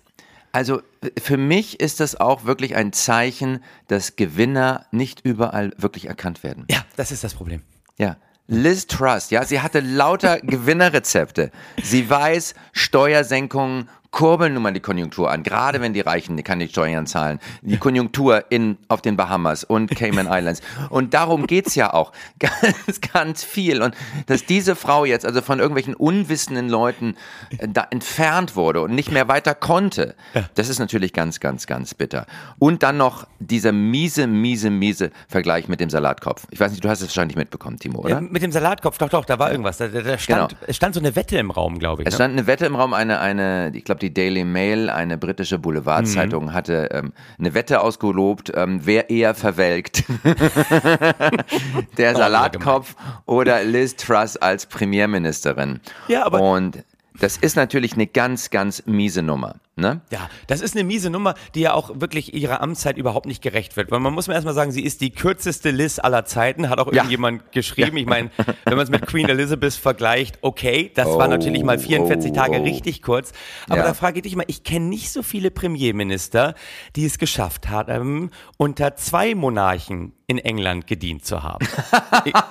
also 0.53 0.83
für 1.19 1.37
mich 1.37 1.81
ist 1.81 2.01
das 2.01 2.19
auch 2.19 2.45
wirklich 2.45 2.75
ein 2.77 2.93
Zeichen, 2.93 3.63
dass 3.89 4.17
Gewinner 4.17 4.87
nicht 4.91 5.21
überall 5.25 5.73
wirklich 5.77 6.07
erkannt 6.07 6.43
werden. 6.43 6.67
Ja, 6.71 6.85
das 6.97 7.13
ist 7.13 7.25
das 7.25 7.35
Problem. 7.35 7.63
Ja. 7.99 8.17
Liz 8.47 8.89
Trust, 8.89 9.31
ja, 9.31 9.45
sie 9.45 9.61
hatte 9.61 9.79
lauter 9.79 10.41
Gewinnerrezepte. 10.43 11.53
Sie 11.83 12.11
weiß, 12.11 12.55
Steuersenkungen 12.73 13.89
kurbeln 14.11 14.55
nun 14.55 14.63
mal 14.63 14.73
die 14.73 14.81
Konjunktur 14.81 15.31
an, 15.31 15.43
gerade 15.43 15.81
wenn 15.81 15.93
die 15.93 16.01
Reichen 16.01 16.43
keine 16.43 16.69
Steuern 16.69 17.07
zahlen. 17.07 17.39
Die 17.63 17.77
Konjunktur 17.77 18.45
in, 18.51 18.77
auf 18.89 19.03
den 19.03 19.17
Bahamas 19.17 19.65
und 19.65 19.91
Cayman 19.97 20.27
Islands. 20.31 20.63
Und 20.89 21.15
darum 21.15 21.47
geht's 21.47 21.75
ja 21.75 21.93
auch 21.93 22.13
ganz, 22.39 23.01
ganz 23.01 23.45
viel. 23.45 23.83
Und 23.83 23.95
dass 24.27 24.45
diese 24.45 24.75
Frau 24.75 25.05
jetzt 25.05 25.25
also 25.25 25.43
von 25.43 25.59
irgendwelchen 25.59 25.95
unwissenden 25.95 26.69
Leuten 26.69 27.17
äh, 27.59 27.69
da 27.69 27.87
entfernt 27.91 28.57
wurde 28.57 28.81
und 28.81 28.95
nicht 28.95 29.11
mehr 29.11 29.29
weiter 29.29 29.55
konnte, 29.55 30.15
das 30.55 30.69
ist 30.69 30.79
natürlich 30.79 31.13
ganz, 31.13 31.41
ganz, 31.41 31.67
ganz 31.67 31.95
bitter. 31.95 32.27
Und 32.59 32.83
dann 32.83 32.97
noch 32.97 33.27
dieser 33.39 33.73
miese, 33.73 34.27
miese, 34.27 34.71
miese 34.71 35.11
Vergleich 35.29 35.69
mit 35.69 35.81
dem 35.81 35.91
Salatkopf. 35.91 36.47
Ich 36.51 36.59
weiß 36.59 36.73
nicht, 36.73 36.85
du 36.85 36.89
hast 36.89 37.01
es 37.01 37.09
wahrscheinlich 37.09 37.37
mitbekommen, 37.37 37.79
Timo, 37.79 38.01
oder? 38.01 38.11
Ja, 38.11 38.21
mit 38.21 38.43
dem 38.43 38.53
Salatkopf, 38.53 38.99
doch, 38.99 39.09
doch, 39.09 39.25
da 39.25 39.39
war 39.39 39.51
irgendwas. 39.51 39.79
Da, 39.79 39.89
da 39.89 40.19
stand, 40.19 40.51
genau. 40.51 40.63
Es 40.67 40.77
stand 40.77 40.95
so 40.95 41.01
eine 41.01 41.15
Wette 41.15 41.39
im 41.39 41.51
Raum, 41.51 41.79
glaube 41.79 42.03
ich. 42.03 42.09
Es 42.09 42.15
ne? 42.15 42.17
stand 42.17 42.33
eine 42.33 42.47
Wette 42.47 42.67
im 42.67 42.75
Raum, 42.75 42.93
eine, 42.93 43.21
eine 43.21 43.71
ich 43.75 43.85
glaube, 43.85 44.00
die 44.03 44.13
Daily 44.13 44.45
Mail, 44.45 44.91
eine 44.91 45.19
britische 45.19 45.59
Boulevardzeitung, 45.59 46.47
mhm. 46.47 46.53
hatte 46.53 46.89
ähm, 46.93 47.13
eine 47.39 47.55
Wette 47.55 47.81
ausgelobt, 47.81 48.53
ähm, 48.55 48.81
wer 48.85 49.11
eher 49.11 49.35
verwelkt. 49.35 50.05
Der 51.99 52.15
Salatkopf 52.15 52.95
oder 53.27 53.63
Liz 53.65 53.97
Truss 53.97 54.37
als 54.37 54.67
Premierministerin. 54.67 55.81
Ja, 56.09 56.25
aber 56.25 56.41
Und 56.41 56.85
das 57.19 57.37
ist 57.37 57.57
natürlich 57.57 57.95
eine 57.95 58.07
ganz, 58.07 58.51
ganz 58.51 58.83
miese 58.87 59.23
Nummer. 59.23 59.57
Ne? 59.77 60.01
Ja, 60.11 60.29
das 60.47 60.61
ist 60.61 60.77
eine 60.77 60.85
miese 60.85 61.11
Nummer, 61.11 61.35
die 61.55 61.61
ja 61.61 61.73
auch 61.73 62.01
wirklich 62.01 62.35
ihrer 62.35 62.61
Amtszeit 62.61 62.99
überhaupt 62.99 63.27
nicht 63.27 63.41
gerecht 63.41 63.77
wird. 63.77 63.91
Weil 63.91 64.01
man 64.01 64.13
muss 64.13 64.29
mir 64.29 64.35
erstmal 64.35 64.55
sagen, 64.55 64.73
sie 64.73 64.83
ist 64.83 65.01
die 65.01 65.11
kürzeste 65.11 65.71
Liz 65.71 65.99
aller 65.99 66.25
Zeiten, 66.25 66.69
hat 66.69 66.79
auch 66.79 66.89
ja. 66.89 66.97
irgendjemand 66.97 67.53
geschrieben. 67.53 67.97
Ja. 67.97 68.03
Ich 68.03 68.07
meine, 68.07 68.31
wenn 68.65 68.77
man 68.77 68.85
es 68.85 68.91
mit 68.91 69.07
Queen 69.07 69.29
Elizabeth 69.29 69.73
vergleicht, 69.75 70.39
okay, 70.43 70.91
das 70.95 71.09
oh, 71.09 71.19
war 71.19 71.29
natürlich 71.29 71.63
mal 71.65 71.79
44 71.79 72.31
oh, 72.31 72.35
Tage 72.35 72.59
oh. 72.61 72.63
richtig 72.63 73.01
kurz. 73.01 73.33
Aber 73.69 73.79
ja. 73.79 73.85
da 73.85 73.95
frage 73.95 74.19
ich 74.19 74.23
dich 74.23 74.37
mal, 74.37 74.45
ich 74.49 74.65
kenne 74.65 74.87
nicht 74.87 75.13
so 75.13 75.23
viele 75.23 75.51
Premierminister, 75.51 76.55
die 76.97 77.07
es 77.07 77.19
geschafft 77.19 77.69
haben, 77.69 78.31
unter 78.59 78.97
zwei 78.97 79.35
Monarchen 79.35 80.13
in 80.31 80.39
England 80.39 80.87
gedient 80.87 81.25
zu 81.25 81.43
haben. 81.43 81.67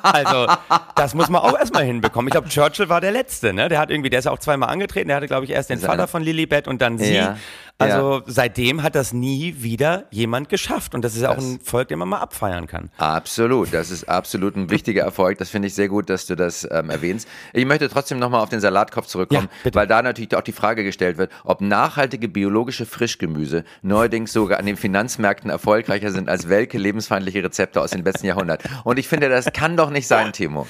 also, 0.04 0.48
das 0.95 1.16
muss 1.16 1.30
man 1.30 1.42
auch 1.42 1.57
erstmal 1.57 1.86
hinbekommen. 1.86 2.27
Ich 2.27 2.33
glaube, 2.33 2.50
Churchill 2.50 2.89
war 2.89 3.00
der 3.00 3.12
Letzte, 3.12 3.54
ne? 3.54 3.69
Der 3.69 3.80
hat 3.80 3.89
irgendwie, 3.89 4.10
der 4.10 4.19
ist 4.19 4.25
ja 4.25 4.31
auch 4.31 4.39
zweimal 4.39 4.68
angetreten, 4.69 5.07
der 5.07 5.16
hatte, 5.18 5.27
glaube 5.27 5.45
ich, 5.45 5.51
erst 5.51 5.69
den 5.69 5.80
Vater 5.80 6.07
von 6.07 6.21
Lilibet 6.21 6.68
und 6.68 6.81
dann 6.81 6.98
sie. 6.98 7.09
Ja. 7.14 7.38
Also 7.82 8.18
ja. 8.18 8.24
seitdem 8.28 8.84
hat 8.84 8.94
das 8.94 9.14
nie 9.14 9.56
wieder 9.60 10.04
jemand 10.12 10.50
geschafft. 10.50 10.94
Und 10.94 11.02
das 11.02 11.16
ist 11.16 11.24
das 11.24 11.30
auch 11.32 11.38
ein 11.38 11.62
Volk, 11.62 11.88
den 11.88 11.98
man 11.98 12.10
mal 12.10 12.20
abfeiern 12.20 12.68
kann. 12.68 12.92
Absolut. 12.98 13.74
Das 13.74 13.90
ist 13.90 14.10
absolut 14.10 14.58
ein 14.58 14.70
wichtiger 14.70 15.04
Erfolg. 15.04 15.38
Das 15.38 15.50
finde 15.50 15.70
ich 15.70 15.76
sehr 15.76 15.88
gut, 15.88 16.10
dass 16.10 16.26
du 16.26 16.36
das 16.36 16.68
ähm, 16.70 16.90
erwähnst. 16.90 17.28
Ich 17.54 17.66
möchte 17.66 17.88
trotzdem 17.88 18.20
nochmal 18.20 18.42
auf 18.42 18.50
den 18.50 18.60
Salatkopf 18.60 19.07
zurückkommen, 19.07 19.48
ja, 19.64 19.74
weil 19.74 19.88
da 19.88 20.02
natürlich 20.02 20.36
auch 20.36 20.42
die 20.42 20.52
Frage 20.52 20.83
gestellt 20.83 21.18
wird, 21.18 21.31
ob 21.45 21.62
nachhaltige 21.62 22.28
biologische 22.28 22.86
Frischgemüse 22.86 23.64
neuerdings 23.81 24.33
sogar 24.33 24.60
an 24.60 24.66
den 24.66 24.76
Finanzmärkten 24.76 25.50
erfolgreicher 25.50 26.12
sind 26.12 26.28
als 26.28 26.50
welke 26.50 26.78
lebensfeindliche 26.78 27.42
Rezepte 27.45 27.81
aus 27.81 27.92
den 27.92 28.04
letzten 28.04 28.28
Jahrhunderten. 28.28 28.69
Und 28.83 29.00
ich 29.00 29.07
finde, 29.07 29.30
das 29.30 29.45
kann 29.54 29.78
doch 29.78 29.90
nicht 29.90 30.07
sein, 30.07 30.33
Timo. 30.33 30.68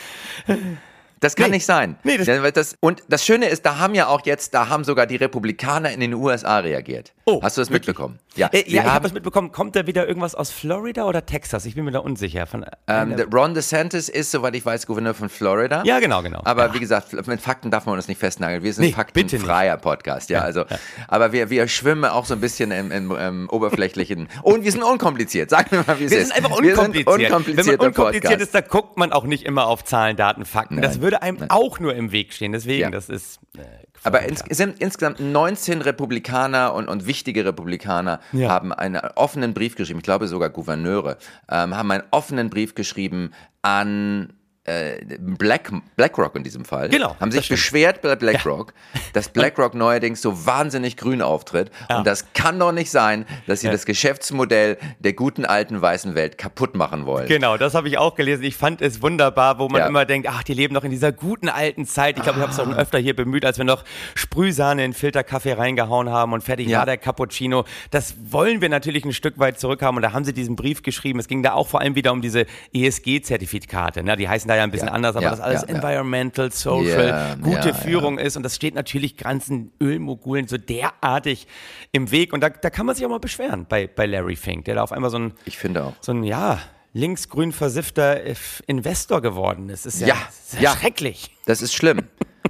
Das 1.19 1.35
kann 1.35 1.47
nee. 1.47 1.57
nicht 1.57 1.65
sein. 1.65 1.97
Nee, 2.03 2.17
das 2.17 2.53
das, 2.53 2.75
und 2.79 3.03
das 3.09 3.25
Schöne 3.25 3.47
ist, 3.47 3.65
da 3.65 3.77
haben 3.77 3.95
ja 3.95 4.07
auch 4.07 4.25
jetzt, 4.25 4.53
da 4.53 4.69
haben 4.69 4.83
sogar 4.83 5.05
die 5.05 5.17
Republikaner 5.17 5.91
in 5.91 5.99
den 5.99 6.13
USA 6.13 6.59
reagiert. 6.59 7.13
Oh, 7.25 7.41
Hast 7.41 7.57
du 7.57 7.61
das 7.61 7.69
wirklich? 7.69 7.87
mitbekommen? 7.87 8.19
Ja, 8.35 8.47
äh, 8.47 8.63
ja 8.67 8.83
ich 8.83 8.89
habe 8.89 9.07
es 9.07 9.13
mitbekommen. 9.13 9.51
Kommt 9.51 9.75
da 9.75 9.85
wieder 9.85 10.07
irgendwas 10.07 10.33
aus 10.33 10.49
Florida 10.49 11.05
oder 11.05 11.25
Texas? 11.25 11.65
Ich 11.65 11.75
bin 11.75 11.85
mir 11.85 11.91
da 11.91 11.99
unsicher. 11.99 12.47
Von, 12.47 12.65
ähm, 12.87 13.15
Ron 13.33 13.53
DeSantis 13.53 14.07
ist, 14.07 14.31
soweit 14.31 14.55
ich 14.55 14.65
weiß, 14.65 14.87
Gouverneur 14.87 15.13
von 15.13 15.29
Florida. 15.29 15.83
Ja, 15.85 15.99
genau, 15.99 16.21
genau. 16.21 16.41
Aber 16.45 16.67
ja. 16.67 16.73
wie 16.73 16.79
gesagt, 16.79 17.13
mit 17.27 17.41
Fakten 17.41 17.69
darf 17.69 17.85
man 17.85 17.95
uns 17.95 18.07
nicht 18.07 18.19
festnageln. 18.19 18.63
Wir 18.63 18.73
sind 18.73 18.85
nee, 18.85 18.91
faktenfreier 18.93 19.77
Podcast. 19.77 20.29
Ja, 20.29 20.39
ja 20.39 20.45
also, 20.45 20.65
aber 21.07 21.31
wir, 21.33 21.49
wir 21.49 21.67
schwimmen 21.67 22.05
auch 22.05 22.25
so 22.25 22.33
ein 22.33 22.41
bisschen 22.41 22.71
im, 22.71 22.91
im, 22.91 23.11
im 23.11 23.49
oberflächlichen. 23.49 24.29
Und 24.43 24.63
wir 24.63 24.71
sind 24.71 24.83
unkompliziert. 24.83 25.49
Sag 25.49 25.71
mir 25.71 25.83
mal, 25.85 25.99
wie 25.99 26.05
es 26.05 26.11
ist. 26.11 26.17
Wir 26.17 26.25
sind 26.25 26.35
einfach 26.35 26.57
unkompliziert. 26.57 27.07
unkompliziert 27.07 27.57
Wenn 27.57 27.77
man 27.77 27.87
unkompliziert 27.87 28.23
Podcast. 28.23 28.41
ist, 28.41 28.55
da 28.55 28.61
guckt 28.61 28.97
man 28.97 29.11
auch 29.11 29.25
nicht 29.25 29.43
immer 29.43 29.67
auf 29.67 29.83
Zahlen, 29.83 30.15
Daten, 30.15 30.45
Fakten. 30.45 30.75
Nein. 30.75 30.83
Das 30.83 31.01
würde 31.09 31.23
einem 31.23 31.49
auch 31.49 31.79
nur 31.79 31.95
im 31.95 32.11
Weg 32.11 32.33
stehen. 32.33 32.51
Deswegen, 32.51 32.91
das 32.91 33.09
ist. 33.09 33.39
Äh, 33.57 33.61
aber 34.03 34.21
ins, 34.21 34.43
sind 34.49 34.79
insgesamt 34.79 35.19
19 35.19 35.81
Republikaner 35.81 36.73
und, 36.73 36.87
und 36.87 37.07
wichtige 37.07 37.43
Republikaner 37.43 38.19
ja. 38.31 38.49
haben 38.49 38.71
einen 38.71 39.01
offenen 39.15 39.53
Brief 39.53 39.75
geschrieben, 39.75 39.99
ich 39.99 40.03
glaube 40.03 40.27
sogar 40.27 40.49
Gouverneure, 40.49 41.17
ähm, 41.49 41.75
haben 41.75 41.91
einen 41.91 42.03
offenen 42.11 42.49
Brief 42.49 42.75
geschrieben 42.75 43.31
an 43.61 44.33
äh, 44.69 45.17
Black, 45.19 45.71
BlackRock 45.95 46.35
in 46.35 46.43
diesem 46.43 46.65
Fall, 46.65 46.89
Genau, 46.89 47.15
haben 47.19 47.31
sich 47.31 47.49
beschwert 47.49 48.01
bei 48.01 48.15
BlackRock, 48.15 48.73
dass 49.13 49.29
BlackRock 49.33 49.73
neuerdings 49.73 50.21
so 50.21 50.45
wahnsinnig 50.45 50.97
grün 50.97 51.21
auftritt. 51.21 51.71
Und 51.89 52.05
das 52.05 52.25
kann 52.33 52.59
doch 52.59 52.71
nicht 52.71 52.91
sein, 52.91 53.25
dass 53.47 53.61
sie 53.61 53.67
Ja. 53.67 53.71
das 53.73 53.85
Geschäftsmodell 53.85 54.77
der 54.99 55.13
guten 55.13 55.45
alten 55.45 55.81
weißen 55.81 56.15
Welt 56.15 56.37
kaputt 56.37 56.75
machen 56.75 57.05
wollen. 57.05 57.27
Genau, 57.27 57.57
das 57.57 57.73
habe 57.73 57.87
ich 57.87 57.97
auch 57.97 58.15
gelesen. 58.15 58.43
Ich 58.43 58.55
fand 58.55 58.81
es 58.81 59.01
wunderbar, 59.01 59.59
wo 59.59 59.67
man 59.69 59.81
Ja. 59.81 59.87
immer 59.87 60.05
denkt, 60.05 60.27
ach, 60.29 60.43
die 60.43 60.53
leben 60.53 60.73
noch 60.73 60.83
in 60.83 60.91
dieser 60.91 61.11
guten 61.11 61.49
alten 61.49 61.85
Zeit. 61.85 62.17
Ich 62.17 62.23
glaube, 62.23 62.39
ich 62.39 62.43
habe 62.43 62.51
es 62.53 62.59
auch 62.59 62.63
schon 62.65 62.73
Ah. 62.73 62.77
öfter 62.77 62.99
hier 62.99 63.15
bemüht, 63.15 63.45
als 63.45 63.57
wir 63.57 63.65
noch 63.65 63.83
Sprühsahne 64.15 64.85
in 64.85 64.93
Filterkaffee 64.93 65.53
reingehauen 65.53 66.09
haben 66.09 66.33
und 66.33 66.43
fertig 66.43 66.67
Ja. 66.67 66.79
war 66.79 66.85
der 66.85 66.97
Cappuccino. 66.97 67.65
Das 67.91 68.15
wollen 68.31 68.61
wir 68.61 68.69
natürlich 68.69 69.05
ein 69.05 69.13
Stück 69.13 69.39
weit 69.39 69.59
zurückhaben 69.59 69.95
und 69.97 70.01
da 70.03 70.13
haben 70.13 70.25
sie 70.25 70.33
diesen 70.33 70.55
Brief 70.55 70.83
geschrieben. 70.83 71.19
Es 71.19 71.27
ging 71.27 71.43
da 71.43 71.53
auch 71.53 71.67
vor 71.67 71.81
allem 71.81 71.95
wieder 71.95 72.11
um 72.11 72.21
diese 72.21 72.45
ESG-Zertifikate. 72.73 74.03
Ne? 74.03 74.15
Die 74.15 74.27
heißen 74.29 74.47
da 74.47 74.55
ja 74.59 74.63
ein 74.63 74.71
bisschen 74.71 74.87
Ja. 74.89 74.93
anders, 74.93 75.15
aber 75.15 75.23
Ja, 75.25 75.31
das 75.31 75.39
alles 75.41 75.61
ja. 75.63 75.67
Environmental, 75.69 76.51
Social, 76.51 77.37
gute 77.41 77.73
Führung 77.73 78.17
ist 78.19 78.37
und 78.37 78.43
das 78.43 78.55
steht 78.55 78.75
natürlich 78.75 79.17
ganzen 79.17 79.71
Ölmogulen 79.81 80.47
so 80.47 80.57
derartig 80.57 81.47
im 81.91 82.11
Weg 82.11 82.33
und 82.33 82.41
da, 82.41 82.49
da 82.49 82.69
kann 82.69 82.85
man 82.85 82.95
sich 82.95 83.05
auch 83.05 83.09
mal 83.09 83.19
beschweren 83.19 83.65
bei, 83.67 83.87
bei 83.87 84.05
Larry 84.05 84.35
Fink, 84.35 84.65
der 84.65 84.75
da 84.75 84.83
auf 84.83 84.91
einmal 84.91 85.09
so 85.09 85.17
ein 85.19 85.33
Ich 85.45 85.57
finde 85.57 85.83
auch. 85.83 85.93
so 86.01 86.11
ein, 86.11 86.23
ja, 86.23 86.59
linksgrün 86.93 87.51
versiffter 87.51 88.19
Investor 88.67 89.21
geworden 89.21 89.69
ist. 89.69 89.85
Das 89.85 89.95
ist 89.95 90.07
ja, 90.07 90.15
ja. 90.59 90.75
schrecklich. 90.75 91.35
Das 91.45 91.61
ist 91.61 91.73
schlimm. 91.73 92.01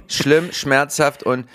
schlimm, 0.08 0.52
schmerzhaft 0.52 1.22
und 1.22 1.46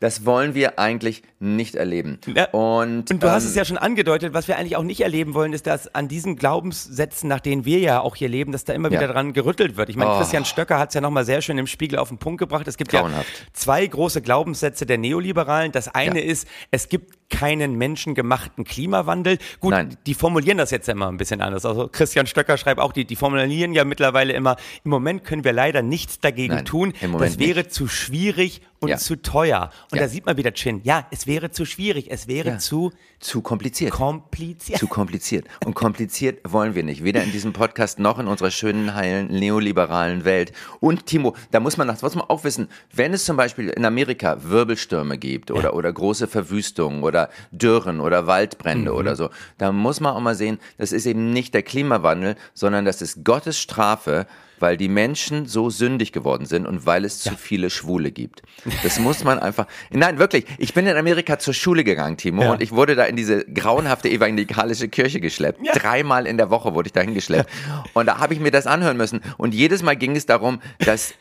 das 0.00 0.24
wollen 0.24 0.54
wir 0.54 0.78
eigentlich 0.78 1.22
nicht 1.40 1.76
erleben. 1.76 2.18
Ja. 2.34 2.46
Und, 2.50 3.10
Und 3.12 3.22
du 3.22 3.30
hast 3.30 3.44
ähm, 3.44 3.50
es 3.50 3.54
ja 3.54 3.64
schon 3.64 3.78
angedeutet, 3.78 4.34
was 4.34 4.48
wir 4.48 4.56
eigentlich 4.58 4.76
auch 4.76 4.82
nicht 4.82 5.00
erleben 5.00 5.34
wollen, 5.34 5.52
ist, 5.52 5.66
dass 5.68 5.94
an 5.94 6.08
diesen 6.08 6.34
Glaubenssätzen, 6.36 7.28
nach 7.28 7.40
denen 7.40 7.64
wir 7.64 7.78
ja 7.78 8.00
auch 8.00 8.16
hier 8.16 8.28
leben, 8.28 8.50
dass 8.52 8.64
da 8.64 8.72
immer 8.72 8.90
Ja. 8.90 8.98
wieder 9.00 9.12
dran 9.12 9.32
gerüttelt 9.32 9.76
wird. 9.76 9.88
Ich 9.88 9.96
meine, 9.96 10.10
Oh. 10.12 10.18
Christian 10.18 10.44
Stöcker 10.44 10.78
hat 10.78 10.88
es 10.88 10.94
ja 10.94 11.00
nochmal 11.00 11.24
sehr 11.24 11.40
schön 11.40 11.56
im 11.58 11.66
Spiegel 11.68 11.98
auf 11.98 12.08
den 12.08 12.18
Punkt 12.18 12.38
gebracht. 12.40 12.66
Es 12.66 12.76
gibt 12.76 12.90
Grauenhaft. 12.90 13.26
ja 13.28 13.46
zwei 13.52 13.86
große 13.86 14.20
Glaubenssätze 14.20 14.84
der 14.84 14.98
Neoliberalen. 14.98 15.70
Das 15.70 15.86
eine 15.94 16.18
Ja. 16.24 16.30
ist, 16.30 16.48
es 16.72 16.88
gibt 16.88 17.14
keinen 17.30 17.76
menschengemachten 17.76 18.64
Klimawandel. 18.64 19.38
Gut, 19.60 19.72
Nein. 19.72 19.96
die 20.06 20.14
formulieren 20.14 20.58
das 20.58 20.70
jetzt 20.70 20.88
ja 20.88 20.94
immer 20.94 21.08
ein 21.08 21.18
bisschen 21.18 21.40
anders. 21.42 21.64
Also 21.66 21.86
Christian 21.88 22.26
Stöcker 22.26 22.56
schreibt 22.56 22.80
auch, 22.80 22.92
die, 22.92 23.04
die 23.04 23.16
formulieren 23.16 23.74
ja 23.74 23.84
mittlerweile 23.84 24.32
immer, 24.32 24.56
im 24.82 24.90
Moment 24.90 25.24
können 25.24 25.44
wir 25.44 25.52
leider 25.52 25.82
nichts 25.82 26.18
dagegen 26.20 26.54
Nein, 26.54 26.64
tun. 26.64 26.94
das 27.18 27.38
wäre 27.38 27.68
zu 27.68 27.86
schwierig 27.86 28.62
und 28.80 28.88
Ja. 28.88 28.96
zu 28.96 29.20
teuer. 29.20 29.70
Und 29.92 29.98
Ja. 29.98 30.04
da 30.04 30.08
sieht 30.08 30.24
man 30.24 30.36
wieder 30.38 30.52
Chin. 30.54 30.80
Ja, 30.84 31.06
es 31.10 31.26
wäre 31.28 31.52
zu 31.52 31.64
schwierig, 31.64 32.10
es 32.10 32.26
wäre 32.26 32.48
Ja. 32.48 32.58
zu 32.58 32.90
zu 33.20 33.42
kompliziert. 33.42 33.90
kompliziert. 33.92 34.78
Zu 34.78 34.86
kompliziert. 34.86 35.46
Und 35.64 35.74
kompliziert 35.74 36.38
wollen 36.44 36.74
wir 36.74 36.82
nicht. 36.84 37.02
Weder 37.04 37.22
in 37.22 37.32
diesem 37.32 37.52
Podcast 37.52 37.98
noch 37.98 38.18
in 38.18 38.26
unserer 38.28 38.50
schönen, 38.50 38.94
heilen, 38.94 39.26
neoliberalen 39.28 40.24
Welt. 40.24 40.52
Und 40.80 41.06
Timo, 41.06 41.34
da 41.50 41.58
muss 41.60 41.76
man, 41.76 41.88
das 41.88 42.02
muss 42.02 42.14
man 42.14 42.24
auch 42.28 42.44
wissen, 42.44 42.68
wenn 42.92 43.12
es 43.12 43.24
zum 43.24 43.36
Beispiel 43.36 43.68
in 43.70 43.84
Amerika 43.84 44.38
Wirbelstürme 44.42 45.18
gibt 45.18 45.50
oder, 45.50 45.74
oder 45.74 45.92
große 45.92 46.28
Verwüstungen 46.28 47.02
oder 47.02 47.28
Dürren 47.50 48.00
oder 48.00 48.26
Waldbrände 48.26 48.92
oder 48.94 49.16
so, 49.16 49.30
da 49.58 49.72
muss 49.72 50.00
man 50.00 50.14
auch 50.14 50.20
mal 50.20 50.34
sehen, 50.34 50.58
das 50.78 50.92
ist 50.92 51.06
eben 51.06 51.32
nicht 51.32 51.54
der 51.54 51.62
Klimawandel, 51.62 52.36
sondern 52.54 52.84
das 52.84 53.02
ist 53.02 53.24
Gottes 53.24 53.58
Strafe, 53.58 54.26
weil 54.60 54.76
die 54.76 54.88
Menschen 54.88 55.46
so 55.46 55.70
sündig 55.70 56.12
geworden 56.12 56.46
sind 56.46 56.66
und 56.66 56.86
weil 56.86 57.04
es 57.04 57.20
zu 57.20 57.36
viele 57.36 57.70
Schwule 57.70 58.10
gibt. 58.10 58.42
Das 58.82 58.98
muss 58.98 59.24
man 59.24 59.38
einfach. 59.38 59.66
Nein, 59.90 60.18
wirklich. 60.18 60.44
Ich 60.58 60.74
bin 60.74 60.86
in 60.86 60.96
Amerika 60.96 61.38
zur 61.38 61.54
Schule 61.54 61.84
gegangen, 61.84 62.16
Timo, 62.16 62.42
Ja. 62.42 62.52
und 62.52 62.62
ich 62.62 62.72
wurde 62.72 62.94
da 62.96 63.04
in 63.04 63.16
diese 63.16 63.44
grauenhafte 63.44 64.08
evangelikalische 64.10 64.88
Kirche 64.88 65.20
geschleppt. 65.20 65.60
Ja. 65.64 65.72
Dreimal 65.72 66.26
in 66.26 66.36
der 66.36 66.50
Woche 66.50 66.74
wurde 66.74 66.88
ich 66.88 66.92
dahin 66.92 67.14
geschleppt. 67.14 67.50
Und 67.94 68.06
da 68.06 68.18
habe 68.18 68.34
ich 68.34 68.40
mir 68.40 68.50
das 68.50 68.66
anhören 68.66 68.96
müssen. 68.96 69.20
Und 69.36 69.54
jedes 69.54 69.82
Mal 69.82 69.96
ging 69.96 70.16
es 70.16 70.26
darum, 70.26 70.60
dass 70.80 71.14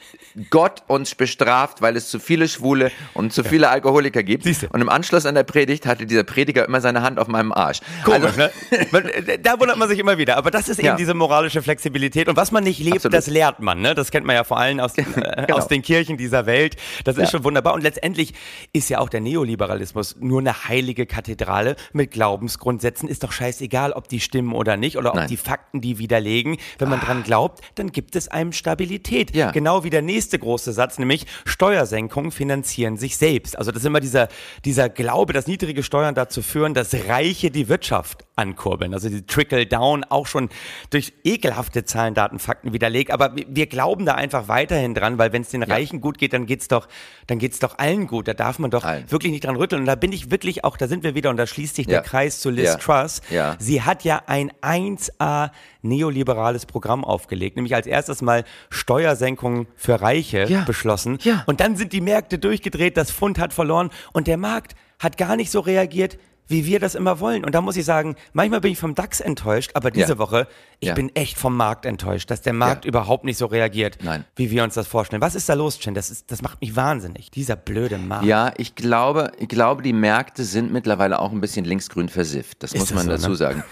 Gott 0.49 0.83
uns 0.87 1.15
bestraft, 1.15 1.81
weil 1.81 1.95
es 1.95 2.09
zu 2.09 2.19
viele 2.19 2.47
Schwule 2.47 2.91
und 3.13 3.33
zu 3.33 3.43
viele 3.43 3.69
Alkoholiker 3.69 4.23
gibt. 4.23 4.43
Siehste. 4.43 4.69
Und 4.69 4.81
im 4.81 4.89
Anschluss 4.89 5.25
an 5.25 5.35
der 5.35 5.43
Predigt 5.43 5.85
hatte 5.85 6.05
dieser 6.05 6.23
Prediger 6.23 6.65
immer 6.65 6.81
seine 6.81 7.01
Hand 7.01 7.17
auf 7.19 7.27
meinem 7.27 7.51
Arsch. 7.51 7.79
Also, 8.05 8.27
Komisch, 8.27 8.35
ne? 8.37 8.51
Man- 8.91 9.05
äh, 9.05 9.39
Da 9.39 9.59
wundert 9.59 9.77
man 9.77 9.89
sich 9.89 9.99
immer 9.99 10.17
wieder. 10.17 10.37
Aber 10.37 10.51
das 10.51 10.69
ist 10.69 10.79
eben 10.79 10.87
Ja. 10.87 10.95
diese 10.95 11.13
moralische 11.13 11.61
Flexibilität. 11.61 12.27
Und 12.27 12.35
was 12.37 12.51
man 12.51 12.63
nicht 12.63 12.79
lebt, 12.79 12.97
Absolut. 12.97 13.13
das 13.15 13.26
lehrt 13.27 13.59
man. 13.61 13.81
Ne? 13.81 13.93
Das 13.95 14.11
kennt 14.11 14.25
man 14.25 14.35
ja 14.35 14.43
vor 14.43 14.57
allem 14.57 14.79
aus, 14.79 14.97
äh, 14.97 15.03
Genau. 15.03 15.57
aus 15.57 15.67
den 15.67 15.81
Kirchen 15.81 16.17
dieser 16.17 16.45
Welt. 16.45 16.75
Das 17.03 17.15
ist 17.17 17.23
Ja. 17.23 17.29
schon 17.31 17.43
wunderbar. 17.43 17.73
Und 17.73 17.81
letztendlich 17.83 18.33
ist 18.73 18.89
ja 18.89 18.99
auch 18.99 19.09
der 19.09 19.21
Neoliberalismus 19.21 20.15
nur 20.19 20.39
eine 20.39 20.65
heilige 20.67 21.05
Kathedrale 21.05 21.75
mit 21.93 22.11
Glaubensgrundsätzen. 22.11 23.07
Ist 23.09 23.23
doch 23.23 23.31
scheißegal, 23.31 23.91
ob 23.93 24.07
die 24.07 24.19
stimmen 24.19 24.53
oder 24.53 24.77
nicht 24.77 24.97
oder 24.97 25.09
ob 25.09 25.15
Nein. 25.15 25.25
Ah. 25.25 25.27
die 25.27 25.37
Fakten 25.37 25.81
die 25.81 25.97
widerlegen. 25.99 26.57
Wenn 26.79 26.89
man 26.89 26.99
dran 26.99 27.23
glaubt, 27.23 27.61
dann 27.75 27.91
gibt 27.91 28.15
es 28.15 28.27
einem 28.27 28.51
Stabilität. 28.53 29.35
Ja. 29.35 29.51
Genau 29.51 29.83
wie 29.83 29.89
der 29.89 30.01
nächste 30.01 30.39
große 30.39 30.73
Satz, 30.73 30.97
nämlich 30.99 31.25
Steuersenkungen 31.45 32.31
finanzieren 32.31 32.97
sich 32.97 33.17
selbst. 33.17 33.57
Also 33.57 33.71
das 33.71 33.81
ist 33.81 33.85
immer 33.87 33.99
dieser, 33.99 34.27
dieser 34.63 34.89
Glaube, 34.89 35.33
dass 35.33 35.47
niedrige 35.47 35.83
Steuern 35.83 36.15
dazu 36.15 36.41
führen, 36.41 36.73
dass 36.73 36.93
Reiche 37.07 37.51
die 37.51 37.67
Wirtschaft 37.67 38.25
ankurbeln. 38.35 38.93
Also 38.93 39.09
die 39.09 39.25
Trickle-Down 39.25 40.03
auch 40.05 40.27
schon 40.27 40.49
durch 40.91 41.13
ekelhafte 41.23 41.83
Zahlen, 41.85 42.13
Daten, 42.13 42.39
Fakten 42.39 42.73
widerlegt. 42.73 43.11
Aber 43.21 43.35
wir- 43.35 43.67
glauben 43.67 44.05
da 44.05 44.13
einfach 44.15 44.47
weiterhin 44.47 44.93
dran, 44.93 45.17
weil 45.17 45.33
wenn 45.33 45.41
es 45.41 45.49
den 45.49 45.63
Reichen 45.63 45.99
gut 46.01 46.17
geht, 46.17 46.33
dann 46.33 46.45
geht's 46.45 46.67
doch, 46.67 46.87
dann 47.27 47.39
geht's 47.39 47.59
doch 47.59 47.77
allen 47.79 48.07
gut. 48.07 48.27
Da 48.27 48.33
darf 48.33 48.59
man 48.59 48.71
doch 48.71 48.83
Allen. 48.85 49.09
wirklich 49.11 49.31
nicht 49.31 49.43
dran 49.45 49.55
rütteln. 49.55 49.81
Und 49.81 49.85
da 49.87 49.95
bin 49.95 50.11
ich 50.13 50.31
wirklich 50.31 50.63
auch, 50.63 50.77
da 50.77 50.87
sind 50.87 51.03
wir 51.03 51.15
wieder 51.15 51.29
und 51.29 51.37
da 51.37 51.47
schließt 51.47 51.75
sich 51.75 51.87
Ja. 51.87 51.93
der 51.93 52.01
Kreis 52.01 52.39
zu 52.39 52.49
Liz 52.49 52.65
Ja. 52.65 52.75
Truss. 52.75 53.21
Ja. 53.29 53.55
Sie 53.59 53.81
hat 53.81 54.03
ja 54.03 54.21
ein 54.27 54.51
1A 54.61 55.51
neoliberales 55.81 56.65
Programm 56.65 57.03
aufgelegt, 57.03 57.55
nämlich 57.55 57.73
als 57.75 57.87
erstes 57.87 58.21
mal 58.21 58.43
Steuersenkungen 58.69 59.67
für 59.75 60.01
Reiche 60.01 60.45
Ja. 60.47 60.63
beschlossen. 60.63 61.17
Ja. 61.23 61.43
Und 61.45 61.59
dann 61.59 61.75
sind 61.75 61.93
die 61.93 62.01
Märkte 62.01 62.39
durchgedreht, 62.39 62.95
das 62.97 63.11
Pfund 63.11 63.39
hat 63.39 63.53
verloren 63.53 63.89
und 64.13 64.27
der 64.27 64.37
Markt 64.37 64.75
hat 64.99 65.17
gar 65.17 65.35
nicht 65.35 65.51
so 65.51 65.59
reagiert, 65.59 66.17
wie 66.47 66.65
wir 66.65 66.79
das 66.79 66.95
immer 66.95 67.19
wollen. 67.19 67.43
Und 67.45 67.53
da 67.55 67.61
muss 67.61 67.75
ich 67.77 67.85
sagen, 67.85 68.15
manchmal 68.33 68.61
bin 68.61 68.71
ich 68.71 68.79
vom 68.79 68.95
DAX 68.95 69.19
enttäuscht, 69.19 69.71
aber 69.73 69.91
diese 69.91 70.13
Ja. 70.13 70.17
Woche, 70.17 70.47
ich 70.79 70.89
Ja. 70.89 70.93
bin 70.93 71.13
echt 71.15 71.37
vom 71.37 71.55
Markt 71.57 71.85
enttäuscht, 71.85 72.29
dass 72.31 72.41
der 72.41 72.53
Markt 72.53 72.85
Ja. 72.85 72.89
überhaupt 72.89 73.23
nicht 73.25 73.37
so 73.37 73.45
reagiert, 73.47 73.97
Nein. 74.03 74.25
wie 74.35 74.51
wir 74.51 74.63
uns 74.63 74.73
das 74.75 74.87
vorstellen. 74.87 75.21
Was 75.21 75.35
ist 75.35 75.49
da 75.49 75.53
los, 75.53 75.79
Chen? 75.79 75.93
Das, 75.93 76.09
ist, 76.09 76.31
das 76.31 76.41
macht 76.41 76.61
mich 76.61 76.75
wahnsinnig. 76.75 77.31
Dieser 77.31 77.55
blöde 77.55 77.97
Markt. 77.97 78.25
Ja, 78.25 78.53
ich 78.57 78.75
glaube, 78.75 79.31
ich 79.39 79.47
glaube, 79.47 79.81
die 79.81 79.93
Märkte 79.93 80.43
sind 80.43 80.71
mittlerweile 80.71 81.19
auch 81.19 81.31
ein 81.31 81.41
bisschen 81.41 81.65
linksgrün 81.65 82.09
versifft. 82.09 82.63
Das 82.63 82.73
muss 82.75 82.89
das 82.89 82.95
man 82.95 83.05
so, 83.05 83.11
dazu 83.11 83.29
ne? 83.29 83.35
sagen. 83.35 83.63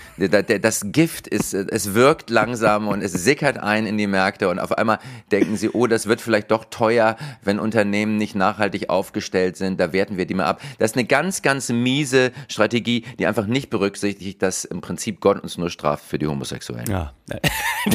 Das 0.61 0.81
Gift 0.91 1.27
ist, 1.27 1.53
es 1.53 1.93
wirkt 1.93 2.29
langsam 2.29 2.87
und 2.87 3.01
es 3.01 3.11
sickert 3.13 3.57
ein 3.57 3.85
in 3.85 3.97
die 3.97 4.07
Märkte 4.07 4.49
und 4.49 4.59
auf 4.59 4.77
einmal 4.77 4.99
denken 5.31 5.57
sie, 5.57 5.69
oh, 5.69 5.87
das 5.87 6.07
wird 6.07 6.21
vielleicht 6.21 6.51
doch 6.51 6.65
teuer, 6.65 7.15
wenn 7.43 7.59
Unternehmen 7.59 8.17
nicht 8.17 8.35
nachhaltig 8.35 8.89
aufgestellt 8.89 9.57
sind. 9.57 9.79
Da 9.79 9.93
werten 9.93 10.17
wir 10.17 10.25
die 10.25 10.33
mal 10.33 10.45
ab. 10.45 10.61
Das 10.79 10.91
ist 10.91 10.97
eine 10.97 11.05
ganz, 11.05 11.41
ganz 11.41 11.69
miese 11.69 12.31
Strategie, 12.47 12.64
die 12.69 13.27
einfach 13.27 13.45
nicht 13.47 13.69
berücksichtigt, 13.69 14.41
dass 14.41 14.65
im 14.65 14.81
Prinzip 14.81 15.19
Gott 15.21 15.41
uns 15.41 15.57
nur 15.57 15.69
straft 15.69 16.03
für 16.05 16.17
die 16.19 16.27
Homosexuellen. 16.27 16.89
Ja. 16.89 17.13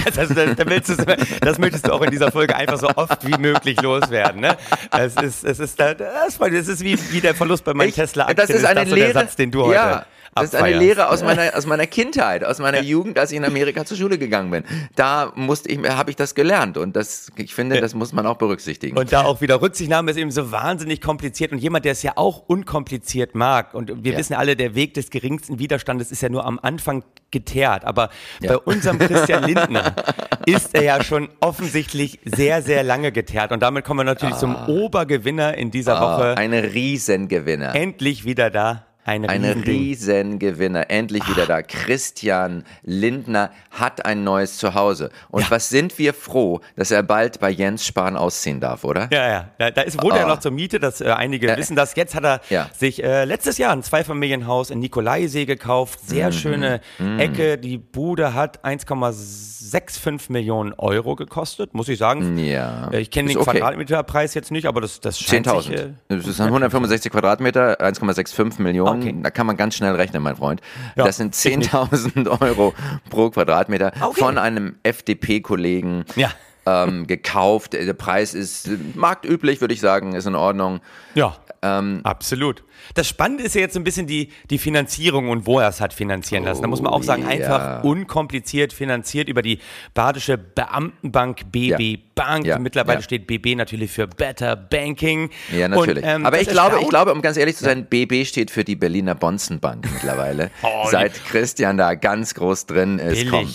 Das, 0.04 0.14
das, 0.14 0.28
das, 0.56 1.16
das 1.40 1.58
möchtest 1.58 1.88
du 1.88 1.92
auch 1.92 2.02
in 2.02 2.12
dieser 2.12 2.30
Folge 2.30 2.54
einfach 2.54 2.78
so 2.78 2.88
oft 2.94 3.26
wie 3.26 3.36
möglich 3.38 3.80
loswerden. 3.82 4.40
Ne? 4.40 4.56
Es 4.96 5.16
ist, 5.16 5.42
es 5.44 5.58
ist, 5.58 5.80
da- 5.80 5.94
das, 5.94 6.38
das 6.38 6.68
ist 6.68 6.84
wie, 6.84 6.96
wie 7.12 7.20
der 7.20 7.34
Verlust 7.34 7.64
bei 7.64 7.74
meinen 7.74 7.88
Ich- 7.88 7.96
Tesla-Aktien. 7.96 8.36
Das 8.36 8.50
ist 8.56 8.64
eine 8.64 8.86
so 8.88 8.94
Lehre, 8.94 9.12
der 9.12 9.22
Satz, 9.22 9.34
den 9.34 9.50
du 9.50 9.64
heute 9.64 9.74
ja, 9.74 10.06
das 10.34 10.44
ist 10.54 10.54
eine. 10.54 10.78
Lehre 10.78 11.08
aus 11.08 11.22
meiner, 11.22 11.56
aus 11.56 11.66
meiner 11.66 11.86
Kindheit, 11.86 12.44
aus 12.44 12.58
meiner 12.58 12.80
Jugend, 12.82 13.18
als 13.18 13.30
ich 13.32 13.36
in 13.36 13.44
Amerika 13.44 13.84
zur 13.84 13.96
Schule 13.96 14.16
gegangen 14.18 14.50
bin. 14.50 14.64
Da 14.96 15.32
musste 15.34 15.68
ich, 15.70 15.78
habe 15.88 16.10
ich 16.10 16.16
das 16.16 16.34
gelernt 16.34 16.76
und 16.78 16.94
das, 16.96 17.30
ich 17.36 17.54
finde, 17.54 17.80
das 17.80 17.94
muss 17.94 18.12
man 18.12 18.26
auch 18.26 18.36
berücksichtigen. 18.36 18.96
Und 18.96 19.12
da 19.12 19.22
auch 19.24 19.40
wieder 19.40 19.60
Rücksichtnahme 19.60 20.10
ist 20.10 20.16
eben 20.16 20.30
so 20.30 20.52
wahnsinnig 20.52 21.00
kompliziert 21.00 21.52
und 21.52 21.58
jemand, 21.58 21.84
der 21.84 21.92
es 21.92 22.02
ja 22.02 22.12
auch 22.16 22.44
unkompliziert 22.46 23.34
mag 23.34 23.74
und 23.74 24.04
wir 24.04 24.12
Ja. 24.12 24.18
wissen 24.18 24.34
alle, 24.34 24.56
der 24.56 24.74
Weg 24.74 24.94
des 24.94 25.10
geringsten 25.10 25.58
Widerstandes 25.58 26.10
ist 26.12 26.22
ja 26.22 26.28
nur 26.28 26.44
am 26.46 26.58
Anfang 26.62 27.02
geteert, 27.30 27.84
aber 27.84 28.10
bei 28.44 28.56
unserem 28.58 28.98
Christian 28.98 29.44
Lindner 29.44 29.94
ist 30.46 30.74
er 30.74 30.82
ja 30.82 31.04
schon 31.04 31.28
offensichtlich 31.40 32.18
sehr, 32.24 32.62
sehr 32.62 32.82
lange 32.82 33.12
geteert 33.12 33.52
und 33.52 33.62
damit 33.62 33.84
kommen 33.84 34.00
wir 34.00 34.04
natürlich 34.04 34.36
zum 34.36 34.56
Obergewinner 34.68 35.56
in 35.56 35.70
dieser 35.70 36.00
Ah, 36.00 36.18
Woche. 36.18 36.36
ein 36.36 36.52
Riesengewinner. 36.54 37.74
Endlich 37.74 38.24
wieder 38.24 38.50
da. 38.50 38.86
Ein 39.10 39.44
Ein. 39.44 39.44
Riesengewinner, 39.44 40.90
endlich 40.90 41.22
Ah. 41.24 41.28
wieder 41.30 41.46
da. 41.46 41.62
Christian 41.62 42.64
Lindner 42.84 43.50
hat 43.70 44.04
ein 44.06 44.22
neues 44.24 44.56
Zuhause. 44.58 45.10
Und 45.30 45.50
was 45.50 45.68
sind 45.68 45.98
wir 45.98 46.14
froh, 46.14 46.60
dass 46.76 46.90
er 46.90 47.02
bald 47.02 47.40
bei 47.40 47.50
Jens 47.50 47.84
Spahn 47.84 48.16
ausziehen 48.16 48.60
darf, 48.60 48.84
oder? 48.84 49.08
Ja, 49.12 49.28
ja. 49.28 49.48
Da, 49.58 49.70
da 49.70 49.82
ist, 49.82 50.00
wohnt 50.02 50.14
er 50.14 50.26
Ah. 50.26 50.28
noch 50.28 50.40
zur 50.40 50.52
Miete, 50.52 50.78
das 50.78 51.00
äh, 51.00 51.06
einige 51.10 51.48
wissen 51.56 51.74
das. 51.76 51.94
Jetzt 51.96 52.14
hat 52.14 52.24
er 52.24 52.40
Ja. 52.50 52.68
sich 52.76 53.02
äh, 53.02 53.24
letztes 53.24 53.58
Jahr 53.58 53.72
ein 53.72 53.82
Zweifamilienhaus 53.82 54.70
in 54.70 54.78
Nikolaisee 54.78 55.44
gekauft. 55.44 55.98
Sehr 56.06 56.28
Mhm. 56.28 56.32
schöne 56.32 56.80
Ecke. 57.18 57.58
Die 57.58 57.78
Bude 57.78 58.34
hat 58.34 58.64
1,65 58.64 60.30
Millionen 60.30 60.72
Euro 60.74 61.16
gekostet, 61.16 61.74
muss 61.74 61.88
ich 61.88 61.98
sagen. 61.98 62.38
Ja. 62.38 62.88
Äh, 62.92 63.00
Ich 63.00 63.10
kenne 63.10 63.28
den 63.28 63.38
okay. 63.38 63.58
Quadratmeterpreis 63.58 64.34
jetzt 64.34 64.50
nicht, 64.50 64.66
aber 64.66 64.80
das, 64.80 65.00
das 65.00 65.18
scheint 65.18 65.46
sich, 65.46 65.54
10.000. 65.70 65.94
äh, 66.08 66.16
Das 66.16 66.24
sind 66.36 66.46
165 66.46 67.10
Quadratmeter, 67.10 67.80
1,65 67.80 68.60
Millionen. 68.62 68.99
Okay. 69.00 69.14
Da 69.22 69.30
kann 69.30 69.46
man 69.46 69.56
ganz 69.56 69.74
schnell 69.74 69.94
rechnen, 69.94 70.22
mein 70.22 70.36
Freund. 70.36 70.60
Ja, 70.96 71.04
das 71.04 71.16
sind 71.16 71.36
ich 71.36 71.56
nicht. 71.56 71.70
10.000 71.72 72.40
Euro 72.42 72.74
pro 73.08 73.30
Quadratmeter 73.30 73.92
Okay. 74.00 74.20
von 74.20 74.38
einem 74.38 74.76
FDP-Kollegen. 74.82 76.04
Ja. 76.16 76.30
ähm, 76.66 77.06
gekauft. 77.06 77.72
Der 77.72 77.92
Preis 77.94 78.34
ist 78.34 78.68
marktüblich, 78.94 79.60
würde 79.60 79.74
ich 79.74 79.80
sagen, 79.80 80.14
ist 80.14 80.26
in 80.26 80.34
Ordnung. 80.34 80.80
Ja, 81.14 81.36
ähm, 81.62 82.00
absolut. 82.04 82.64
Das 82.94 83.06
Spannende 83.06 83.44
ist 83.44 83.54
ja 83.54 83.60
jetzt 83.60 83.74
so 83.74 83.80
ein 83.80 83.84
bisschen 83.84 84.06
die, 84.06 84.30
die 84.48 84.56
Finanzierung 84.56 85.28
und 85.28 85.46
wo 85.46 85.58
er 85.58 85.68
es 85.68 85.80
hat 85.80 85.92
finanzieren 85.92 86.44
lassen. 86.44 86.62
Da 86.62 86.68
muss 86.68 86.80
man 86.80 86.92
auch 86.92 87.02
sagen, 87.02 87.24
oh, 87.26 87.30
einfach 87.30 87.84
unkompliziert 87.84 88.72
finanziert 88.72 89.28
über 89.28 89.42
die 89.42 89.58
Badische 89.92 90.38
Beamtenbank 90.38 91.52
BB 91.52 91.80
ja. 91.80 91.98
Bank. 92.14 92.46
Ja. 92.46 92.58
Mittlerweile 92.58 93.00
ja. 93.00 93.02
steht 93.02 93.26
BB 93.26 93.56
natürlich 93.56 93.90
für 93.90 94.06
Better 94.06 94.56
Banking. 94.56 95.28
Ja, 95.54 95.68
natürlich. 95.68 96.02
Und, 96.02 96.10
ähm, 96.10 96.26
Aber 96.26 96.40
ich 96.40 96.48
glaube, 96.48 96.78
ich 96.80 96.88
glaube, 96.88 97.12
um 97.12 97.20
ganz 97.20 97.36
ehrlich 97.36 97.56
zu 97.56 97.64
sein, 97.64 97.86
BB 97.86 98.24
steht 98.24 98.50
für 98.50 98.64
die 98.64 98.76
Berliner 98.76 99.14
Bonzenbank 99.14 99.86
mittlerweile. 99.92 100.50
oh, 100.62 100.88
Seit 100.90 101.12
Christian 101.26 101.76
da 101.76 101.94
ganz 101.94 102.34
groß 102.34 102.66
drin 102.66 102.98
ist. 102.98 103.18
Billig. 103.18 103.30
Komm. 103.30 103.50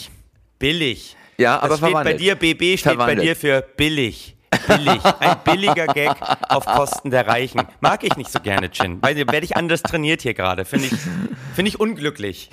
Billig. 0.59 1.17
Ja, 1.37 1.59
aber 1.59 1.69
das 1.69 1.79
steht 1.79 1.93
bei 1.93 2.13
dir, 2.13 2.35
BB 2.35 2.77
steht 2.77 2.83
verwandelt. 2.83 3.17
bei 3.17 3.23
dir 3.23 3.35
für 3.35 3.61
billig. 3.61 4.34
Billig. 4.67 5.03
Ein 5.19 5.37
billiger 5.43 5.87
Gag 5.87 6.15
auf 6.49 6.65
Kosten 6.65 7.11
der 7.11 7.27
Reichen. 7.27 7.61
Mag 7.81 8.03
ich 8.03 8.15
nicht 8.17 8.31
so 8.31 8.39
gerne, 8.39 8.71
Chin. 8.71 9.01
Weil 9.01 9.15
werde 9.15 9.43
ich 9.43 9.57
anders 9.57 9.83
trainiert 9.83 10.21
hier 10.21 10.33
gerade. 10.33 10.65
Finde 10.65 10.87
ich, 10.87 10.93
find 11.55 11.67
ich 11.67 11.79
unglücklich. 11.79 12.49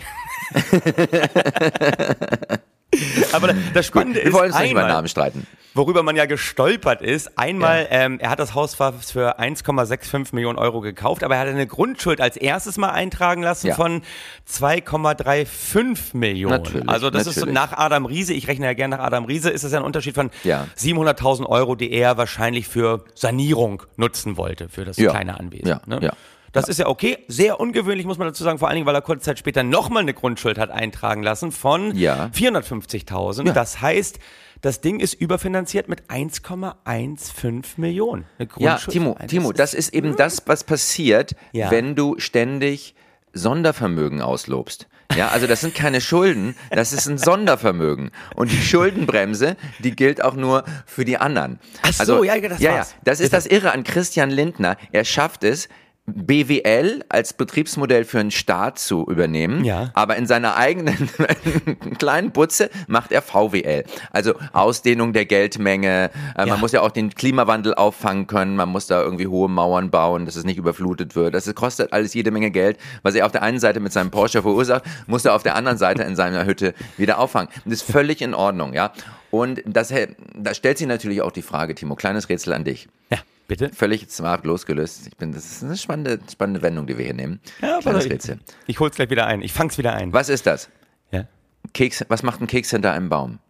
Aber 3.32 3.54
das 3.74 3.86
Spannende 3.86 4.20
Gut, 4.20 4.24
wir 4.24 4.28
ist. 4.28 4.34
Wollen 4.34 4.52
uns 4.52 4.60
nicht 4.60 4.72
über 4.72 4.86
Namen 4.86 5.08
streiten 5.08 5.46
worüber 5.74 6.02
man 6.02 6.16
ja 6.16 6.26
gestolpert 6.26 7.02
ist. 7.02 7.38
Einmal, 7.38 7.88
ja. 7.90 8.04
ähm, 8.04 8.18
er 8.20 8.30
hat 8.30 8.38
das 8.38 8.54
Haus 8.54 8.74
für 8.74 9.38
1,65 9.40 10.34
Millionen 10.34 10.58
Euro 10.58 10.80
gekauft, 10.80 11.24
aber 11.24 11.36
er 11.36 11.40
hat 11.42 11.48
eine 11.48 11.66
Grundschuld 11.66 12.20
als 12.20 12.36
erstes 12.36 12.76
mal 12.76 12.90
eintragen 12.90 13.42
lassen 13.42 13.68
ja. 13.68 13.74
von 13.74 14.02
2,35 14.50 16.16
Millionen. 16.16 16.62
Natürlich, 16.62 16.88
also 16.88 17.10
das 17.10 17.26
natürlich. 17.26 17.36
ist 17.36 17.44
so 17.44 17.50
nach 17.50 17.72
Adam 17.72 18.06
Riese, 18.06 18.34
ich 18.34 18.48
rechne 18.48 18.66
ja 18.66 18.74
gerne 18.74 18.96
nach 18.96 19.04
Adam 19.04 19.24
Riese, 19.24 19.50
ist 19.50 19.64
das 19.64 19.72
ja 19.72 19.78
ein 19.78 19.84
Unterschied 19.84 20.14
von 20.14 20.30
ja. 20.44 20.66
700.000 20.78 21.46
Euro, 21.46 21.74
die 21.74 21.90
er 21.92 22.16
wahrscheinlich 22.16 22.68
für 22.68 23.04
Sanierung 23.14 23.82
nutzen 23.96 24.36
wollte, 24.36 24.68
für 24.68 24.84
das 24.84 24.96
kleine 24.96 25.38
Anwesen. 25.38 25.80
Ne? 25.86 25.98
ja. 26.02 26.12
Das 26.52 26.68
ist 26.68 26.78
ja 26.78 26.86
okay. 26.86 27.18
Sehr 27.28 27.60
ungewöhnlich, 27.60 28.06
muss 28.06 28.18
man 28.18 28.28
dazu 28.28 28.44
sagen, 28.44 28.58
vor 28.58 28.68
allen 28.68 28.76
Dingen, 28.76 28.86
weil 28.86 28.94
er 28.94 29.00
kurze 29.00 29.22
Zeit 29.22 29.38
später 29.38 29.62
nochmal 29.62 30.02
eine 30.02 30.14
Grundschuld 30.14 30.58
hat 30.58 30.70
eintragen 30.70 31.22
lassen 31.22 31.50
von 31.50 31.96
ja. 31.96 32.30
450.000. 32.34 33.46
Ja. 33.46 33.52
Das 33.52 33.80
heißt, 33.80 34.18
das 34.60 34.80
Ding 34.80 35.00
ist 35.00 35.14
überfinanziert 35.14 35.88
mit 35.88 36.04
1,15 36.04 37.64
Millionen. 37.78 38.26
Ja, 38.58 38.76
Timo, 38.76 39.16
Timo, 39.26 39.52
das 39.52 39.74
ist 39.74 39.92
eben 39.92 40.14
das, 40.16 40.42
was 40.46 40.62
passiert, 40.64 41.34
ja. 41.52 41.70
wenn 41.70 41.96
du 41.96 42.18
ständig 42.18 42.94
Sondervermögen 43.32 44.20
auslobst. 44.22 44.88
Ja, 45.16 45.28
also 45.28 45.46
das 45.46 45.60
sind 45.60 45.74
keine 45.74 46.00
Schulden, 46.00 46.54
das 46.70 46.92
ist 46.92 47.06
ein 47.06 47.18
Sondervermögen. 47.18 48.12
Und 48.34 48.50
die 48.50 48.62
Schuldenbremse, 48.62 49.56
die 49.80 49.94
gilt 49.94 50.22
auch 50.22 50.34
nur 50.34 50.64
für 50.86 51.04
die 51.04 51.18
anderen. 51.18 51.58
Ach 51.82 51.92
so, 51.92 52.00
also, 52.00 52.24
ja, 52.24 52.40
das 52.40 52.60
ja, 52.60 52.72
war's. 52.72 52.90
Ja, 52.92 52.96
das 53.04 53.20
ist 53.20 53.32
das 53.32 53.46
Irre 53.46 53.72
an 53.72 53.84
Christian 53.84 54.30
Lindner. 54.30 54.76
Er 54.90 55.04
schafft 55.04 55.44
es, 55.44 55.68
BWL 56.06 57.04
als 57.08 57.32
Betriebsmodell 57.32 58.04
für 58.04 58.18
einen 58.18 58.32
Staat 58.32 58.80
zu 58.80 59.06
übernehmen, 59.08 59.64
ja. 59.64 59.90
aber 59.94 60.16
in 60.16 60.26
seiner 60.26 60.56
eigenen 60.56 61.08
kleinen 61.98 62.32
Butze 62.32 62.70
macht 62.88 63.12
er 63.12 63.22
VWL. 63.22 63.84
Also 64.10 64.34
Ausdehnung 64.52 65.12
der 65.12 65.26
Geldmenge. 65.26 66.10
Äh, 66.36 66.40
ja. 66.40 66.46
Man 66.46 66.60
muss 66.60 66.72
ja 66.72 66.80
auch 66.80 66.90
den 66.90 67.14
Klimawandel 67.14 67.74
auffangen 67.74 68.26
können. 68.26 68.56
Man 68.56 68.68
muss 68.68 68.88
da 68.88 69.00
irgendwie 69.00 69.28
hohe 69.28 69.48
Mauern 69.48 69.90
bauen, 69.90 70.26
dass 70.26 70.34
es 70.34 70.44
nicht 70.44 70.58
überflutet 70.58 71.14
wird. 71.14 71.34
Das 71.34 71.52
kostet 71.54 71.92
alles 71.92 72.14
jede 72.14 72.32
Menge 72.32 72.50
Geld. 72.50 72.78
Was 73.02 73.14
er 73.14 73.24
auf 73.24 73.32
der 73.32 73.44
einen 73.44 73.60
Seite 73.60 73.78
mit 73.78 73.92
seinem 73.92 74.10
Porsche 74.10 74.42
verursacht, 74.42 74.82
muss 75.06 75.24
er 75.24 75.36
auf 75.36 75.44
der 75.44 75.54
anderen 75.54 75.78
Seite 75.78 76.02
in 76.02 76.16
seiner 76.16 76.44
Hütte 76.46 76.74
wieder 76.96 77.20
auffangen. 77.20 77.48
das 77.64 77.74
ist 77.74 77.82
völlig 77.82 78.22
in 78.22 78.34
Ordnung, 78.34 78.72
ja. 78.72 78.92
Und 79.30 79.62
das, 79.64 79.94
da 80.34 80.52
stellt 80.52 80.78
sich 80.78 80.86
natürlich 80.86 81.22
auch 81.22 81.32
die 81.32 81.42
Frage, 81.42 81.76
Timo, 81.76 81.94
kleines 81.94 82.28
Rätsel 82.28 82.52
an 82.54 82.64
dich. 82.64 82.88
Ja. 83.10 83.18
Bitte? 83.52 83.68
Völlig 83.74 84.10
smart 84.10 84.46
losgelöst. 84.46 85.06
Ich 85.06 85.16
bin, 85.18 85.32
das 85.32 85.44
ist 85.44 85.62
eine 85.62 85.76
spannende, 85.76 86.18
spannende 86.30 86.62
Wendung, 86.62 86.86
die 86.86 86.96
wir 86.96 87.04
hier 87.04 87.12
nehmen. 87.12 87.38
Ja, 87.60 87.80
Kleines 87.80 88.06
Rätsel. 88.06 88.38
Ich, 88.62 88.76
ich 88.76 88.80
hol's 88.80 88.96
gleich 88.96 89.10
wieder 89.10 89.26
ein. 89.26 89.42
Ich 89.42 89.52
fang's 89.52 89.76
wieder 89.76 89.92
ein. 89.92 90.10
Was 90.14 90.30
ist 90.30 90.46
das? 90.46 90.70
Ja. 91.10 91.26
Keks, 91.74 92.02
was 92.08 92.22
macht 92.22 92.40
ein 92.40 92.46
Keks 92.46 92.70
hinter 92.70 92.92
einem 92.92 93.10
Baum? 93.10 93.40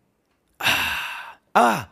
Ah, 0.58 0.66
ah 1.54 1.86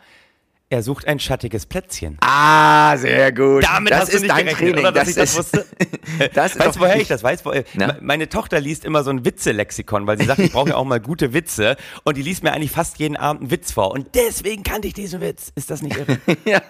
er 0.73 0.85
sucht 0.85 1.09
ein 1.09 1.19
schattiges 1.19 1.67
Plätzchen. 1.67 2.17
Ah, 2.21 2.97
sehr 2.97 3.33
gut. 3.33 3.65
Damit 3.65 3.93
das 3.93 4.03
hast 4.03 4.09
ist 4.11 4.19
du 4.19 4.21
nicht 4.23 4.31
dein 4.31 4.47
gerechnet, 4.47 4.75
Training. 4.75 4.79
Oder, 4.79 4.93
dass 4.93 5.03
das 5.03 5.11
ich 5.11 5.17
das 5.17 5.37
wusste. 5.37 5.67
das 6.35 6.59
weißt 6.59 6.77
du, 6.77 6.81
woher 6.81 6.97
ich 6.97 7.09
das 7.09 7.25
weiß? 7.25 7.43
Na? 7.75 7.97
Meine 8.01 8.29
Tochter 8.29 8.61
liest 8.61 8.85
immer 8.85 9.03
so 9.03 9.11
ein 9.11 9.25
Witze-Lexikon, 9.25 10.07
weil 10.07 10.17
sie 10.19 10.27
sagt, 10.27 10.39
ich 10.39 10.53
brauche 10.53 10.71
ja 10.71 10.77
auch 10.77 10.85
mal 10.85 11.01
gute 11.01 11.33
Witze. 11.33 11.77
Und 12.05 12.17
die 12.17 12.23
liest 12.23 12.45
mir 12.45 12.53
eigentlich 12.53 12.71
fast 12.71 13.01
jeden 13.01 13.17
Abend 13.17 13.43
einen 13.43 13.51
Witz 13.51 13.73
vor. 13.73 13.91
Und 13.91 14.15
deswegen 14.15 14.63
kannte 14.63 14.87
ich 14.87 14.95
diesen 14.95 15.21
Witz. 15.21 15.51
Ist 15.57 15.73
das 15.73 15.83
nicht 15.83 15.97
irre? 15.97 16.19
ja. 16.45 16.61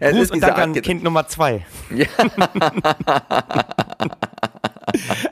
Gruß 0.00 0.30
und 0.30 0.40
Dank 0.40 0.56
an 0.56 0.72
Kind 0.80 1.02
Nummer 1.02 1.28
zwei. 1.28 1.66
Ja. 1.94 2.06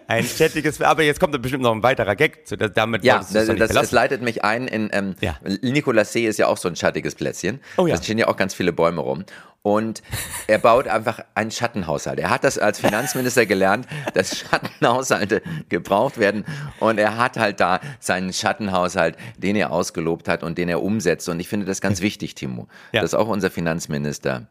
Ein 0.07 0.25
chattiges, 0.25 0.81
aber 0.81 1.03
jetzt 1.03 1.21
kommt 1.21 1.41
bestimmt 1.41 1.63
noch 1.63 1.73
ein 1.73 1.83
weiterer 1.83 2.17
Gag. 2.17 2.47
Zu, 2.47 2.57
damit 2.57 3.05
ja, 3.05 3.19
das, 3.19 3.47
das, 3.47 3.71
das 3.71 3.93
leitet 3.93 4.23
mich 4.23 4.45
ein 4.45 4.69
in, 4.69 4.91
ähm, 4.93 5.15
ja. 5.21 5.37
Nikolassee 5.63 6.27
ist 6.27 6.39
ja 6.39 6.47
auch 6.47 6.57
so 6.57 6.69
ein 6.69 6.77
schattiges 6.77 7.15
Plätzchen. 7.15 7.61
Oh 7.77 7.87
ja. 7.87 7.97
Da 7.97 8.03
stehen 8.03 8.19
ja 8.19 8.29
auch 8.29 8.37
ganz 8.37 8.55
viele 8.55 8.73
Bäume 8.73 9.01
rum. 9.01 9.25
Und 9.63 10.03
er 10.49 10.59
baut 10.59 10.89
einfach 10.89 11.21
einen 11.37 11.53
Schattenhaushalt. 11.53 12.19
Er 12.19 12.31
hat 12.31 12.43
das 12.43 12.59
als 12.59 12.81
Finanzminister 12.81 13.47
gelernt, 13.47 13.87
dass 14.13 14.39
Schattenhaushalte 14.39 15.41
gebraucht 15.69 16.19
werden. 16.19 16.45
Und 16.81 16.99
er 16.99 17.17
hat 17.17 17.37
halt 17.37 17.61
da 17.61 17.81
seinen 18.01 18.33
Schattenhaushalt, 18.33 19.17
den 19.37 19.55
er 19.55 19.71
ausgelobt 19.71 20.29
hat 20.29 20.43
und 20.43 20.59
den 20.59 20.69
er 20.69 20.83
umsetzt. 20.83 21.29
Und 21.29 21.39
ich 21.39 21.49
finde 21.49 21.67
das 21.67 21.81
ganz 21.81 22.01
wichtig, 22.01 22.35
Timo, 22.35 22.67
ja. 22.91 23.03
dass 23.03 23.15
auch 23.15 23.29
unser 23.29 23.51
Finanzminister 23.51 24.49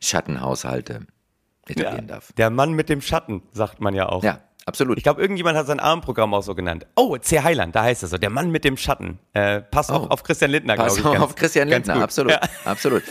Schattenhaushalte 0.00 1.06
etablieren 1.66 2.08
ja, 2.08 2.14
darf. 2.14 2.32
Der 2.32 2.48
Mann 2.48 2.72
mit 2.72 2.88
dem 2.88 3.02
Schatten, 3.02 3.42
sagt 3.52 3.80
man 3.80 3.94
ja 3.94 4.08
auch. 4.08 4.22
Ja, 4.22 4.40
absolut. 4.66 4.98
Ich 4.98 5.04
glaube, 5.04 5.20
irgendjemand 5.20 5.56
hat 5.56 5.66
sein 5.66 5.80
Armprogramm 5.80 6.34
auch 6.34 6.42
so 6.42 6.54
genannt. 6.54 6.86
Oh, 6.96 7.16
C. 7.16 7.40
Heiland, 7.40 7.74
da 7.74 7.82
heißt 7.82 8.02
es 8.02 8.10
so, 8.10 8.18
der 8.18 8.30
Mann 8.30 8.50
mit 8.50 8.64
dem 8.64 8.76
Schatten. 8.76 9.18
Äh, 9.32 9.60
passt 9.60 9.90
oh. 9.90 9.94
auch 9.94 10.10
auf 10.10 10.22
Christian 10.22 10.50
Lindner, 10.50 10.74
glaube 10.74 10.92
ich. 10.96 11.02
Passt 11.02 11.20
auf 11.20 11.34
Christian 11.34 11.68
Lindner, 11.68 12.02
absolut. 12.02 12.32
Ja. 12.32 12.40
absolut. 12.64 13.02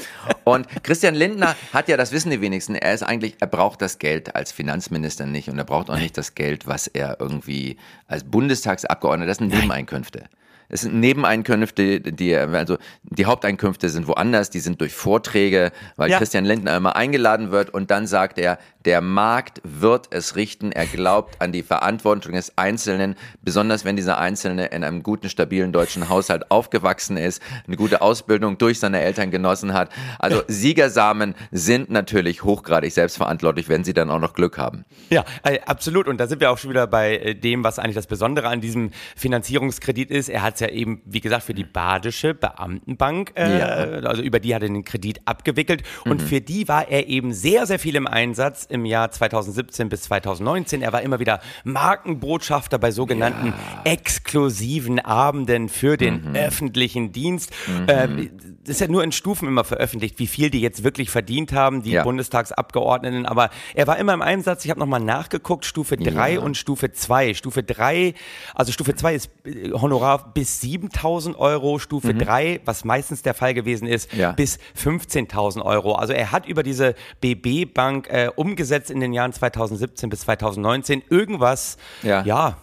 Und 0.44 0.68
Christian 0.84 1.16
Lindner 1.16 1.56
hat 1.74 1.88
ja, 1.88 1.98
das 1.98 2.12
wissen 2.12 2.30
die 2.30 2.42
wenigsten, 2.42 2.76
er 2.76 2.94
ist 2.94 3.04
eigentlich, 3.04 3.36
er 3.40 3.48
braucht 3.48 3.82
das 3.82 4.00
Geld 4.00 4.36
als 4.36 4.52
Finanzminister 4.52 5.26
nicht 5.26 5.50
und 5.50 5.58
er 5.58 5.66
braucht 5.66 5.90
auch 5.90 5.98
nicht 5.98 6.18
das 6.18 6.36
Geld, 6.36 6.68
was 6.68 6.88
er 6.88 7.18
irgendwie 7.20 7.78
als 8.08 8.24
Bundestagsabgeordneter, 8.24 9.28
das 9.28 9.38
sind 9.38 9.54
Nebeneinkünfte. 9.54 10.26
Es 10.70 10.82
sind 10.82 11.00
Nebeneinkünfte, 11.00 12.02
die, 12.02 12.36
also 12.36 12.78
die 13.04 13.26
Haupteinkünfte 13.26 13.90
sind 13.90 14.08
woanders, 14.08 14.50
die 14.50 14.60
sind 14.60 14.82
durch 14.82 14.94
Vorträge, 14.94 15.72
weil 15.98 16.10
ja. 16.10 16.18
Christian 16.18 16.46
Lindner 16.46 16.76
immer 16.76 16.96
eingeladen 16.96 17.52
wird 17.52 17.70
und 17.70 17.92
dann 17.92 18.08
sagt 18.08 18.40
er, 18.40 18.58
der 18.86 19.02
Markt 19.02 19.62
wird 19.64 20.08
es 20.12 20.36
richten. 20.36 20.72
Er 20.72 20.86
glaubt 20.86 21.42
an 21.42 21.52
die 21.52 21.64
Verantwortung 21.64 22.34
des 22.34 22.58
Einzelnen, 22.58 23.16
besonders 23.42 23.86
wenn 23.86 23.96
dieser 23.96 24.18
Einzelne 24.18 24.68
in 24.68 24.84
einem 24.84 25.04
guten, 25.04 25.30
stabilen 25.30 25.72
deutschen 25.72 26.10
Haushalt 26.10 26.52
aufgewachsen 26.52 27.18
ist, 27.18 27.42
eine 27.68 27.78
gute 27.78 28.02
Ausbildung 28.02 28.58
durch 28.58 28.80
seine 28.80 29.02
Eltern 29.02 29.32
genossen 29.32 29.74
hat. 29.74 29.90
Also 30.20 30.42
Siegersamen 30.48 31.36
sind 31.52 31.90
natürlich 31.90 32.44
hochgradig 32.44 32.92
selbstverantwortlich, 32.92 33.70
wenn 33.70 33.84
sie 33.84 33.94
dann 33.94 34.10
auch 34.10 34.20
noch 34.20 34.34
Glück 34.34 34.58
haben. 34.58 34.86
Ja, 35.10 35.24
äh, 35.44 35.60
absolut. 35.66 36.08
Und 36.08 36.20
da 36.20 36.28
sind 36.28 36.42
wir 36.42 36.52
auch 36.52 36.58
schon 36.58 36.70
wieder 36.70 36.88
bei 36.88 37.18
äh, 37.18 37.36
dem, 37.36 37.64
was 37.64 37.80
eigentlich 37.80 37.96
das 37.96 38.08
Besondere 38.08 38.48
an 38.48 38.62
diesem 38.62 38.92
Finanzierungskredit 39.16 40.12
ist. 40.12 40.30
Er 40.30 40.42
hat 40.42 40.56
es 40.56 40.60
ja 40.60 40.70
eben, 40.70 41.02
wie 41.06 41.22
gesagt, 41.22 41.44
für 41.44 41.54
die 41.54 41.64
Badische 41.64 42.34
Beamtenbank, 42.34 43.32
äh, 43.36 43.60
ja. 43.60 43.66
also 44.08 44.22
über 44.22 44.40
die 44.40 44.54
hat 44.54 44.64
er 44.64 44.68
den 44.68 44.84
Kredit 44.84 45.22
abgewickelt. 45.26 45.84
Und 46.06 46.22
mhm. 46.22 46.26
für 46.26 46.42
die 46.42 46.68
war 46.68 46.90
er 46.90 47.08
eben 47.08 47.34
sehr, 47.34 47.66
sehr 47.66 47.80
viel 47.80 47.96
im 47.96 48.08
Einsatz 48.08 48.68
im 48.74 48.86
Jahr 48.86 49.12
2017 49.12 49.88
bis 49.88 50.04
2019. 50.04 50.82
Er 50.82 50.92
war 50.92 51.02
immer 51.02 51.20
wieder 51.20 51.40
Markenbotschafter 51.64 52.80
bei 52.80 52.92
sogenannten 52.92 53.48
ja. 53.48 53.54
exklusiven 53.86 55.00
Abenden 55.00 55.70
für 55.70 55.96
den 55.96 56.30
mhm. 56.30 56.36
öffentlichen 56.36 57.12
Dienst. 57.12 57.52
Mhm. 57.68 57.88
Äh, 57.88 58.30
das 58.64 58.76
ist 58.76 58.82
ja 58.82 58.88
nur 58.88 59.04
in 59.04 59.12
Stufen 59.12 59.48
immer 59.48 59.64
veröffentlicht, 59.64 60.20
wie 60.20 60.28
viel 60.28 60.50
die 60.50 60.62
jetzt 60.62 60.84
wirklich 60.84 61.10
verdient 61.10 61.54
haben, 61.54 61.84
die 61.84 61.92
ja. 61.92 62.04
Bundestagsabgeordneten. 62.04 63.26
Aber 63.26 63.50
er 63.76 63.88
war 63.88 63.98
immer 63.98 64.14
im 64.14 64.22
Einsatz. 64.22 64.66
Ich 64.66 64.72
habe 64.72 64.80
nochmal 64.80 65.02
nachgeguckt, 65.02 65.66
Stufe 65.66 65.96
3 65.96 66.34
ja. 66.34 66.40
und 66.40 66.58
Stufe 66.58 66.92
2. 66.92 67.36
Stufe 67.36 67.62
3, 67.62 68.16
also 68.56 68.72
Stufe 68.72 68.96
2 68.96 69.16
ist 69.16 69.30
äh, 69.46 69.72
Honorar 69.72 70.34
bis 70.34 70.62
7000 70.62 71.38
Euro, 71.38 71.78
Stufe 71.78 72.14
mhm. 72.14 72.20
3, 72.20 72.62
was 72.66 72.86
meistens 72.86 73.22
der 73.22 73.36
Fall 73.36 73.54
gewesen 73.54 73.88
ist, 73.88 74.10
bis 74.36 74.58
15.000 74.82 75.62
Euro. 75.62 75.94
Also 75.94 76.14
er 76.14 76.32
hat 76.32 76.48
über 76.48 76.64
diese 76.64 76.96
BB-Bank 77.22 78.08
äh, 78.10 78.30
umgesetzt 78.36 78.63
umgesetzt 78.64 78.90
in 78.90 79.02
den 79.02 79.14
Jahren 79.14 79.34
2017 79.34 80.10
bis 80.10 80.22
2019. 80.22 81.04
Irgendwas, 81.10 81.78
ja, 82.02 82.24
ja 82.24 82.58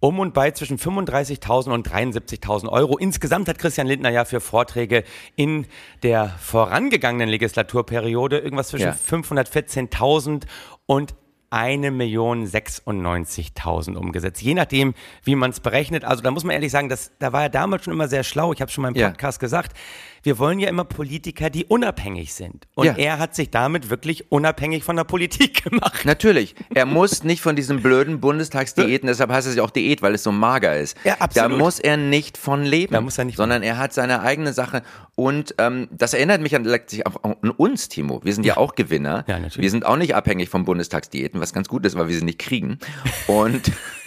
um 0.00 0.20
und 0.20 0.32
bei 0.32 0.52
zwischen 0.52 0.78
35.000 0.78 1.72
und 1.72 1.88
73.000 1.88 2.68
Euro. 2.68 2.98
Insgesamt 2.98 3.48
hat 3.48 3.58
Christian 3.58 3.88
Lindner 3.88 4.10
ja 4.10 4.24
für 4.24 4.40
Vorträge 4.40 5.02
in 5.34 5.66
der 6.04 6.28
vorangegangenen 6.38 7.28
Legislaturperiode 7.28 8.38
irgendwas 8.38 8.68
zwischen 8.68 8.86
ja. 8.86 8.92
514.000 8.92 10.44
und 10.86 11.16
1.096.000 11.50 13.96
umgesetzt. 13.96 14.40
Je 14.40 14.54
nachdem, 14.54 14.94
wie 15.24 15.34
man 15.34 15.50
es 15.50 15.58
berechnet. 15.58 16.04
Also 16.04 16.22
da 16.22 16.30
muss 16.30 16.44
man 16.44 16.54
ehrlich 16.54 16.70
sagen, 16.70 16.88
das, 16.88 17.10
da 17.18 17.32
war 17.32 17.42
er 17.42 17.48
damals 17.48 17.82
schon 17.84 17.92
immer 17.92 18.06
sehr 18.06 18.22
schlau. 18.22 18.52
Ich 18.52 18.60
habe 18.60 18.70
schon 18.70 18.82
mal 18.82 18.88
im 18.88 18.94
Podcast 18.94 19.38
ja. 19.38 19.46
gesagt 19.46 19.72
wir 20.22 20.38
wollen 20.38 20.58
ja 20.58 20.68
immer 20.68 20.84
Politiker, 20.84 21.50
die 21.50 21.64
unabhängig 21.64 22.32
sind. 22.34 22.66
Und 22.74 22.86
Ja. 22.86 22.94
er 22.96 23.18
hat 23.18 23.34
sich 23.34 23.50
damit 23.50 23.90
wirklich 23.90 24.30
unabhängig 24.30 24.84
von 24.84 24.96
der 24.96 25.04
Politik 25.04 25.64
gemacht. 25.70 26.04
Natürlich. 26.04 26.54
Er 26.74 26.86
muss 26.86 27.24
nicht 27.24 27.40
von 27.42 27.56
diesen 27.56 27.82
blöden 27.82 28.20
Bundestagsdiäten, 28.20 29.06
deshalb 29.08 29.30
heißt 29.32 29.48
es 29.48 29.56
ja 29.56 29.62
auch 29.62 29.70
Diät, 29.70 30.02
weil 30.02 30.14
es 30.14 30.22
so 30.22 30.32
mager 30.32 30.76
ist. 30.76 30.96
Ja, 31.04 31.16
absolut. 31.18 31.52
Da 31.52 31.56
muss 31.56 31.78
er 31.80 31.96
nicht 31.96 32.36
von 32.38 32.64
leben. 32.64 32.92
Da 32.92 33.00
muss 33.00 33.18
er 33.18 33.24
nicht 33.24 33.36
von 33.36 33.42
sondern 33.48 33.62
er 33.62 33.78
hat 33.78 33.92
seine 33.94 34.20
eigene 34.20 34.52
Sache. 34.52 34.82
Und 35.14 35.54
ähm, 35.58 35.88
das 35.90 36.14
erinnert 36.14 36.40
mich 36.40 36.54
an, 36.54 36.66
an 36.66 37.50
uns, 37.50 37.88
Timo. 37.88 38.20
Wir 38.24 38.34
sind 38.34 38.44
ja, 38.44 38.56
auch 38.56 38.74
Gewinner. 38.74 39.24
Ja, 39.26 39.38
natürlich. 39.38 39.62
Wir 39.62 39.70
sind 39.70 39.86
auch 39.86 39.96
nicht 39.96 40.14
abhängig 40.14 40.48
von 40.48 40.64
Bundestagsdiäten, 40.64 41.40
was 41.40 41.52
ganz 41.52 41.68
gut 41.68 41.86
ist, 41.86 41.96
weil 41.96 42.08
wir 42.08 42.16
sie 42.16 42.24
nicht 42.24 42.38
kriegen. 42.38 42.78
Und 43.26 43.72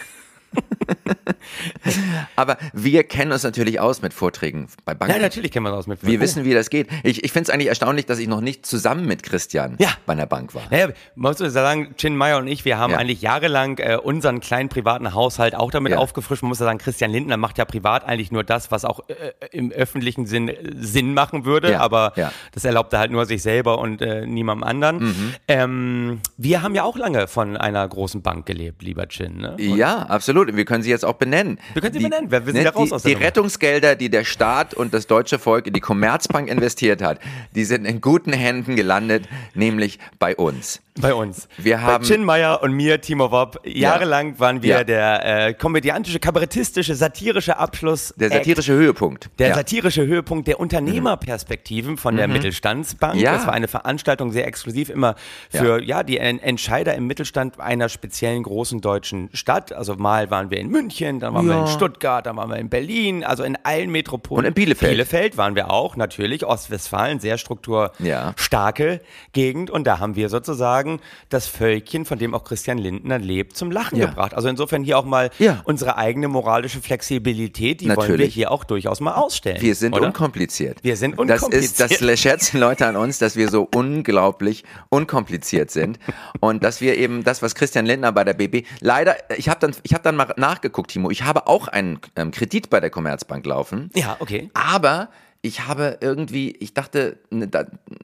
aber 2.36 2.56
wir 2.72 3.04
kennen 3.04 3.32
uns 3.32 3.42
natürlich 3.42 3.80
aus 3.80 4.02
mit 4.02 4.12
Vorträgen 4.14 4.68
bei 4.84 4.94
Banken. 4.94 5.14
Ja, 5.14 5.20
natürlich 5.20 5.50
kennen 5.50 5.64
wir 5.66 5.70
das 5.74 5.86
mit. 5.86 6.04
Wir 6.06 6.20
wissen, 6.20 6.44
wie 6.44 6.54
das 6.54 6.70
geht. 6.70 6.88
Ich, 7.02 7.24
ich 7.24 7.32
finde 7.32 7.48
es 7.48 7.50
eigentlich 7.54 7.68
erstaunlich, 7.68 8.06
dass 8.06 8.18
ich 8.18 8.28
noch 8.28 8.40
nicht 8.40 8.66
zusammen 8.66 9.06
mit 9.06 9.22
Christian 9.22 9.76
Ja. 9.78 9.90
bei 10.06 10.12
einer 10.14 10.26
Bank 10.26 10.54
war. 10.54 10.62
Naja, 10.70 10.88
man 11.14 11.32
muss 11.32 11.38
sagen, 11.52 11.94
Chin 11.96 12.16
Meyer 12.16 12.38
und 12.38 12.46
ich, 12.48 12.64
wir 12.64 12.78
haben 12.78 12.92
Ja. 12.92 12.98
eigentlich 12.98 13.22
jahrelang 13.22 13.78
äh, 13.78 13.96
unseren 14.02 14.40
kleinen 14.40 14.68
privaten 14.68 15.14
Haushalt 15.14 15.54
auch 15.54 15.70
damit 15.70 15.92
Ja. 15.92 15.98
aufgefrischt. 15.98 16.42
Man 16.42 16.48
muss 16.50 16.58
ja 16.60 16.66
sagen, 16.66 16.78
Christian 16.78 17.10
Lindner 17.10 17.36
macht 17.36 17.58
ja 17.58 17.64
privat 17.64 18.04
eigentlich 18.04 18.32
nur 18.32 18.44
das, 18.44 18.70
was 18.70 18.84
auch 18.84 19.00
äh, 19.08 19.14
im 19.52 19.70
öffentlichen 19.72 20.26
Sinn 20.26 20.48
äh, 20.48 20.56
Sinn 20.78 21.14
machen 21.14 21.44
würde, 21.44 21.80
aber. 21.80 22.12
Mhm. 22.16 22.22
das 22.52 22.64
erlaubt 22.64 22.92
er 22.92 22.98
halt 23.00 23.10
nur 23.10 23.26
sich 23.26 23.42
selber 23.42 23.78
und 23.78 24.02
äh, 24.02 24.26
niemandem 24.26 24.64
anderen. 24.68 25.34
Ähm, 25.48 26.20
wir 26.36 26.62
haben 26.62 26.74
ja 26.74 26.82
auch 26.84 26.96
lange 26.96 27.26
von 27.28 27.56
einer 27.56 27.86
großen 27.86 28.22
Bank 28.22 28.46
gelebt, 28.46 28.82
lieber 28.82 29.06
Chin. 29.08 29.38
Ne? 29.38 29.56
Ja, 29.58 29.98
absolut. 30.06 30.41
Und 30.50 30.56
wir 30.56 30.64
können 30.64 30.82
sie 30.82 30.90
jetzt 30.90 31.04
auch 31.04 31.14
benennen. 31.14 31.58
Wir 31.72 31.82
können 31.82 31.94
sie 31.94 32.00
benennen. 32.00 32.30
Wir- 32.30 32.46
wir 32.46 32.52
sind 32.52 32.62
ja 32.64 32.70
raus 32.70 32.88
die, 32.88 32.94
aus 32.94 33.02
der 33.02 33.08
die 33.10 33.14
Nummer. 33.14 33.26
Rettungsgelder, 33.26 33.96
die 33.96 34.08
der 34.10 34.24
Staat 34.24 34.74
und 34.74 34.92
das 34.94 35.06
deutsche 35.06 35.38
Volk 35.38 35.66
in 35.66 35.72
die 35.74 35.80
Commerzbank 35.80 36.48
investiert 36.48 37.02
hat, 37.02 37.18
die 37.54 37.64
sind 37.64 37.84
in 37.84 38.00
guten 38.00 38.32
Händen 38.32 38.76
gelandet, 38.76 39.28
nämlich 39.54 39.98
bei 40.18 40.36
uns. 40.36 40.80
Bei 41.00 41.14
uns. 41.14 41.48
Wir 41.56 41.80
haben- 41.80 42.02
Bei 42.02 42.08
Chin 42.08 42.22
Meyer 42.22 42.62
und 42.62 42.72
mir, 42.74 43.00
Timo 43.00 43.30
Wopp, 43.30 43.60
jahrelang 43.66 44.38
waren 44.38 44.62
wir 44.62 44.68
Ja. 44.78 44.84
der 44.84 45.46
äh, 45.48 45.54
komödiantische, 45.54 46.18
kabarettistische, 46.18 46.94
satirische 46.94 47.56
Abschluss. 47.56 48.12
Der 48.18 48.28
satirische 48.30 48.74
Höhepunkt. 48.74 49.30
Der 49.38 49.48
ja. 49.48 49.54
Mhm. 49.54 49.58
satirische 49.58 50.06
Höhepunkt 50.06 50.48
der 50.48 50.60
Unternehmerperspektiven 50.60 51.96
von 51.96 52.16
der 52.16 52.28
Mittelstandsbank. 52.28 53.14
Ja. 53.18 53.32
Das 53.32 53.46
war 53.46 53.54
eine 53.54 53.68
Veranstaltung 53.68 54.32
sehr 54.32 54.46
exklusiv 54.46 54.90
immer 54.90 55.14
für 55.48 55.82
ja. 55.82 56.02
die 56.02 56.18
En 56.18 56.38
Entscheider 56.38 56.94
im 56.94 57.06
Mittelstand 57.06 57.58
einer 57.58 57.88
speziellen 57.88 58.42
großen 58.42 58.82
deutschen 58.82 59.30
Stadt. 59.32 59.72
Also 59.72 59.94
mal 59.96 60.30
waren 60.30 60.50
wir 60.50 60.58
in 60.58 60.68
München, 60.68 61.20
dann 61.20 61.32
waren 61.32 61.46
wir 61.48 61.58
in 61.58 61.66
Stuttgart, 61.68 62.26
dann 62.26 62.36
waren 62.36 62.50
wir 62.50 62.58
in 62.58 62.68
Berlin, 62.68 63.24
also 63.24 63.44
in 63.44 63.56
allen 63.62 63.90
Metropolen. 63.90 64.40
Und 64.44 64.48
in 64.48 64.54
Bielefeld. 64.54 64.90
Bielefeld 64.92 65.36
waren 65.38 65.54
wir 65.54 65.70
auch, 65.70 65.96
natürlich. 65.96 66.44
Ostwestfalen, 66.44 67.18
sehr 67.18 67.38
strukturstarke 67.38 69.00
Gegend. 69.32 69.70
Und 69.70 69.86
da 69.86 69.98
haben 69.98 70.16
wir 70.16 70.28
sozusagen 70.28 70.81
das 71.28 71.46
Völkchen, 71.46 72.04
von 72.04 72.18
dem 72.18 72.34
auch 72.34 72.44
Christian 72.44 72.78
Lindner 72.78 73.18
lebt, 73.18 73.56
zum 73.56 73.70
Lachen 73.70 73.98
Ja. 73.98 74.06
gebracht. 74.06 74.34
Also 74.34 74.48
insofern 74.48 74.82
hier 74.84 74.98
auch 74.98 75.04
mal 75.04 75.30
Ja. 75.38 75.60
unsere 75.64 75.96
eigene 75.96 76.28
moralische 76.28 76.80
Flexibilität, 76.80 77.80
die 77.80 77.86
wollen 77.86 77.96
wir 77.96 78.02
Natürlich. 78.02 78.34
hier 78.34 78.50
auch 78.50 78.64
durchaus 78.64 79.00
mal 79.00 79.14
ausstellen. 79.14 79.60
Wir 79.60 79.74
sind 79.74 79.94
oder? 79.94 80.06
unkompliziert. 80.06 80.78
Wir 80.82 80.96
sind 80.96 81.18
Das 81.18 81.42
ist, 81.48 81.80
das 81.80 81.90
unkompliziert. 81.90 82.18
schätzen 82.18 82.60
Leute 82.60 82.86
an 82.86 82.96
uns, 82.96 83.18
dass 83.18 83.36
wir 83.36 83.48
so 83.48 83.68
unglaublich 83.74 84.64
unkompliziert 84.88 85.70
sind 85.70 85.98
und 86.40 86.62
dass 86.64 86.80
wir 86.80 86.96
eben 86.96 87.24
das, 87.24 87.42
was 87.42 87.54
Christian 87.54 87.86
Lindner 87.86 88.12
bei 88.12 88.24
der 88.24 88.34
BB, 88.34 88.64
leider, 88.80 89.16
ich 89.36 89.48
habe 89.48 89.60
dann, 89.60 89.74
ich 89.82 89.94
habe 89.94 90.02
dann 90.04 90.16
mal 90.16 90.32
nachgeguckt, 90.36 90.90
Timo, 90.90 91.10
ich 91.10 91.22
habe 91.24 91.46
auch 91.46 91.68
einen 91.68 91.98
ähm, 92.16 92.30
Kredit 92.30 92.70
bei 92.70 92.80
der 92.80 92.90
Commerzbank 92.90 93.44
laufen. 93.46 93.90
Ja, 93.94 94.16
okay. 94.20 94.50
Aber 94.54 95.08
ich 95.44 95.66
habe 95.66 95.98
irgendwie, 96.00 96.52
ich 96.60 96.72
dachte, 96.72 97.18
ne, 97.30 97.50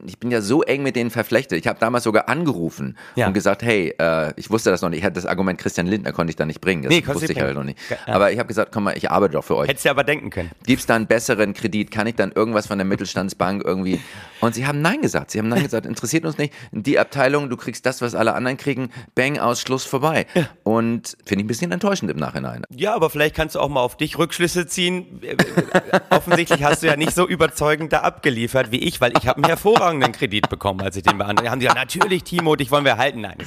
ich 0.05 0.19
bin 0.19 0.29
ja 0.29 0.41
so 0.41 0.61
eng 0.61 0.83
mit 0.83 0.97
denen 0.97 1.09
verflechtet. 1.09 1.57
Ich 1.57 1.67
habe 1.67 1.79
damals 1.79 2.03
sogar 2.03 2.27
angerufen 2.27 2.97
Ja. 3.15 3.27
und 3.27 3.33
gesagt, 3.33 3.63
hey, 3.63 3.95
äh, 3.97 4.33
ich 4.35 4.49
wusste 4.49 4.71
das 4.71 4.81
noch 4.81 4.89
nicht. 4.89 4.99
Ich 4.99 5.05
hatte 5.05 5.13
das 5.15 5.25
Argument 5.25 5.57
Christian 5.57 5.87
Lindner 5.87 6.11
konnte 6.11 6.31
ich 6.31 6.35
da 6.35 6.45
nicht 6.45 6.59
bringen. 6.59 6.83
Das 6.83 6.89
Nee, 6.91 7.01
wusste 7.07 7.23
ich 7.23 7.29
nicht 7.29 7.39
halt 7.41 7.55
noch 7.55 7.63
bringen. 7.63 7.75
nicht. 7.89 8.07
Aber 8.09 8.33
ich 8.33 8.39
habe 8.39 8.47
gesagt, 8.49 8.73
komm 8.73 8.83
mal, 8.83 8.97
ich 8.97 9.09
arbeite 9.09 9.35
doch 9.35 9.45
für 9.45 9.55
euch. 9.55 9.69
Hättest 9.69 9.85
du 9.85 9.89
aber 9.89 10.03
denken 10.03 10.31
können. 10.31 10.51
Gibt 10.65 10.81
es 10.81 10.85
da 10.85 10.95
einen 10.95 11.07
besseren 11.07 11.53
Kredit? 11.53 11.91
Kann 11.91 12.07
ich 12.07 12.15
dann 12.15 12.33
irgendwas 12.33 12.67
von 12.67 12.77
der 12.77 12.83
Mittelstandsbank 12.85 13.63
irgendwie? 13.63 14.01
Und 14.41 14.53
sie 14.53 14.67
haben 14.67 14.81
Nein 14.81 15.01
gesagt. 15.01 15.31
Sie 15.31 15.39
haben 15.39 15.47
Nein 15.47 15.63
gesagt. 15.63 15.85
Interessiert 15.85 16.25
uns 16.25 16.37
nicht. 16.37 16.53
Die 16.73 16.99
Abteilung, 16.99 17.49
du 17.49 17.55
kriegst 17.55 17.85
das, 17.85 18.01
was 18.01 18.15
alle 18.15 18.33
anderen 18.33 18.57
kriegen. 18.57 18.89
Bang, 19.15 19.39
aus, 19.39 19.61
Schluss, 19.61 19.85
vorbei. 19.85 20.25
Und 20.63 21.15
finde 21.25 21.41
ich 21.41 21.45
ein 21.45 21.47
bisschen 21.47 21.71
enttäuschend 21.71 22.11
im 22.11 22.17
Nachhinein. 22.17 22.63
Ja, 22.69 22.93
aber 22.95 23.09
vielleicht 23.09 23.33
kannst 23.35 23.55
du 23.55 23.59
auch 23.61 23.69
mal 23.69 23.79
auf 23.81 23.95
dich 23.95 24.17
Rückschlüsse 24.17 24.67
ziehen. 24.67 25.21
Äh, 25.23 25.35
äh, 25.35 25.99
Offensichtlich 26.09 26.63
hast 26.65 26.83
du 26.83 26.87
ja 26.87 26.97
nicht 26.97 27.13
so 27.15 27.28
überzeugend 27.29 27.93
da 27.93 27.99
abgeliefert 27.99 28.71
wie 28.71 28.79
ich, 28.79 28.99
weil 28.99 29.13
ich 29.17 29.27
habe 29.27 29.37
einen 29.37 29.45
hervorragenden 29.45 30.11
Kredit 30.11 30.49
bekommen, 30.49 30.81
als 30.81 30.95
ich 30.97 31.03
den 31.03 31.17
beantragt 31.17 31.49
haben. 31.49 31.59
Die 31.59 31.65
gesagt, 31.67 31.79
natürlich, 31.79 32.23
Timo, 32.23 32.55
dich 32.55 32.71
wollen 32.71 32.85
wir 32.85 32.97
halten. 32.97 33.21
Nein. 33.21 33.37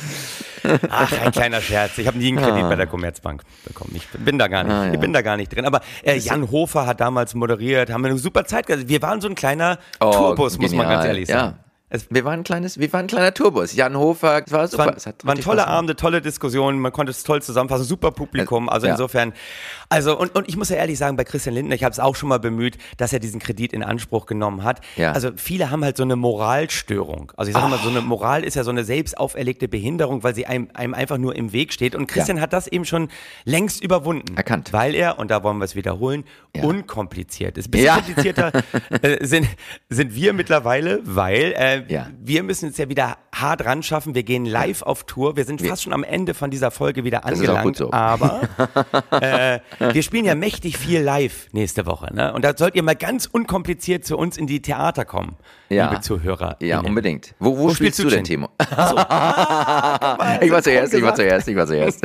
Ach, 0.90 1.12
ein 1.20 1.32
kleiner 1.32 1.60
Scherz. 1.60 1.98
Ich 1.98 2.06
habe 2.06 2.16
nie 2.18 2.28
einen 2.28 2.38
Kredit 2.38 2.68
bei 2.68 2.76
der 2.76 2.86
Commerzbank 2.86 3.42
bekommen. 3.64 3.92
Ich 3.94 4.06
bin 4.08 4.38
da 4.38 4.48
gar 4.48 4.64
nicht, 4.64 4.72
Ah, 4.72 4.86
ja. 4.86 4.92
ich 4.94 5.00
bin 5.00 5.12
da 5.12 5.22
gar 5.22 5.36
nicht 5.36 5.54
drin. 5.54 5.66
Aber 5.66 5.80
äh, 6.02 6.16
Jan 6.16 6.50
Hofer 6.50 6.86
hat 6.86 7.00
damals 7.00 7.34
moderiert, 7.34 7.90
haben 7.90 8.02
wir 8.02 8.10
eine 8.10 8.18
super 8.18 8.44
Zeit 8.44 8.66
gehabt. 8.66 8.88
Wir 8.88 9.02
waren 9.02 9.20
so 9.20 9.28
ein 9.28 9.34
kleiner 9.34 9.78
Tourbus, 9.98 10.58
muss 10.58 10.72
man 10.72 10.86
Oh, 10.86 10.88
ganz 10.88 11.04
ehrlich 11.04 11.26
sagen. 11.28 11.56
Ja. 11.58 11.61
Es 11.94 12.06
wir 12.08 12.24
waren 12.24 12.40
ein 12.40 12.44
kleines, 12.44 12.78
wir 12.78 12.90
waren 12.94 13.04
ein 13.04 13.06
kleiner 13.08 13.34
Tourbus. 13.34 13.74
Jan 13.74 13.96
Hofer, 13.98 14.42
es 14.46 14.50
war 14.50 14.64
Es 14.64 14.70
super. 14.70 14.86
waren, 14.86 14.94
es 14.96 15.06
hat 15.06 15.24
waren 15.26 15.38
tolle. 15.38 15.66
Abende, 15.66 15.94
tolle 15.94 16.22
Diskussionen, 16.22 16.78
man 16.80 16.90
konnte 16.90 17.10
es 17.10 17.22
toll 17.22 17.42
zusammenfassen, 17.42 17.84
super 17.84 18.12
Publikum. 18.12 18.70
Also 18.70 18.86
Ja. 18.86 18.92
insofern, 18.94 19.34
also 19.90 20.18
und, 20.18 20.34
und 20.34 20.48
ich 20.48 20.56
muss 20.56 20.70
ja 20.70 20.76
ehrlich 20.76 20.96
sagen, 20.96 21.16
bei 21.18 21.24
Christian 21.24 21.54
Lindner, 21.54 21.74
ich 21.74 21.84
habe 21.84 21.92
es 21.92 22.00
auch 22.00 22.16
schon 22.16 22.30
mal 22.30 22.38
bemüht, 22.38 22.78
dass 22.96 23.12
er 23.12 23.18
diesen 23.18 23.40
Kredit 23.40 23.74
in 23.74 23.82
Anspruch 23.82 24.24
genommen 24.24 24.64
hat. 24.64 24.80
Ja. 24.96 25.12
Also 25.12 25.32
viele 25.36 25.70
haben 25.70 25.84
halt 25.84 25.98
so 25.98 26.02
eine 26.02 26.16
Moralstörung. 26.16 27.32
Also 27.36 27.50
ich 27.50 27.54
sage 27.56 27.68
mal, 27.68 27.78
so 27.78 27.90
eine 27.90 28.00
Moral 28.00 28.42
ist 28.44 28.54
ja 28.54 28.64
so 28.64 28.70
eine 28.70 28.84
selbst 28.84 29.18
auferlegte 29.18 29.68
Behinderung, 29.68 30.22
weil 30.24 30.34
sie 30.34 30.46
einem, 30.46 30.68
einem 30.74 30.94
einfach 30.94 31.18
nur 31.18 31.36
im 31.36 31.52
Weg 31.52 31.72
steht. 31.74 31.94
Und 31.94 32.06
Christian 32.06 32.40
hat 32.40 32.52
das 32.54 32.66
eben 32.68 32.84
schon 32.84 33.08
längst 33.44 33.82
überwunden. 33.84 34.34
Erkannt. 34.36 34.72
Weil 34.72 34.94
er, 34.94 35.18
und 35.18 35.30
da 35.30 35.42
wollen 35.42 35.58
wir 35.58 35.64
es 35.66 35.74
wiederholen, 35.76 36.24
Ja. 36.56 36.62
unkompliziert 36.64 37.58
ist. 37.58 37.70
Bisschen 37.70 37.86
Ja. 37.86 37.94
komplizierter 37.96 38.52
äh, 39.02 39.24
sind, 39.24 39.46
sind 39.88 40.14
wir 40.14 40.32
mittlerweile, 40.32 41.00
weil 41.04 41.52
äh, 41.56 41.81
Ja. 41.88 42.08
wir 42.20 42.42
müssen 42.42 42.68
es 42.70 42.76
ja 42.78 42.88
wieder 42.88 43.16
hart 43.34 43.64
ran 43.64 43.82
schaffen. 43.82 44.14
Wir 44.14 44.22
gehen 44.22 44.44
live 44.44 44.82
auf 44.82 45.04
Tour. 45.04 45.36
Wir 45.36 45.44
sind 45.44 45.60
fast 45.66 45.82
schon 45.82 45.92
am 45.92 46.04
Ende 46.04 46.34
von 46.34 46.50
dieser 46.50 46.70
Folge 46.70 47.04
wieder 47.04 47.24
angelangt. 47.24 47.76
so. 47.76 47.92
Aber 47.92 48.40
äh, 49.10 49.60
wir 49.92 50.02
spielen 50.02 50.24
ja 50.24 50.34
mächtig 50.34 50.76
viel 50.78 51.00
live 51.00 51.48
nächste 51.52 51.86
Woche. 51.86 52.14
Ne? 52.14 52.32
Und 52.32 52.44
da 52.44 52.54
sollt 52.56 52.74
ihr 52.74 52.82
mal 52.82 52.94
ganz 52.96 53.26
unkompliziert 53.26 54.04
zu 54.04 54.16
uns 54.18 54.36
in 54.36 54.46
die 54.46 54.60
Theater 54.62 55.04
kommen, 55.04 55.36
Ja. 55.68 55.88
liebe 55.88 56.00
Zuhörer. 56.02 56.56
Ja, 56.60 56.80
unbedingt. 56.80 57.34
Wo, 57.38 57.56
wo, 57.56 57.70
spielst 57.74 57.76
spielst 57.76 57.98
du 58.00 58.02
du 58.04 58.10
denn? 58.10 58.24
Timo? 58.24 58.48
ich 58.60 60.50
war 60.50 60.62
zuerst, 60.62 60.94
ich 60.94 61.02
war 61.02 61.14
zuerst, 61.14 61.48
ich 61.48 61.56
war 61.56 61.66
zuerst. 61.66 62.00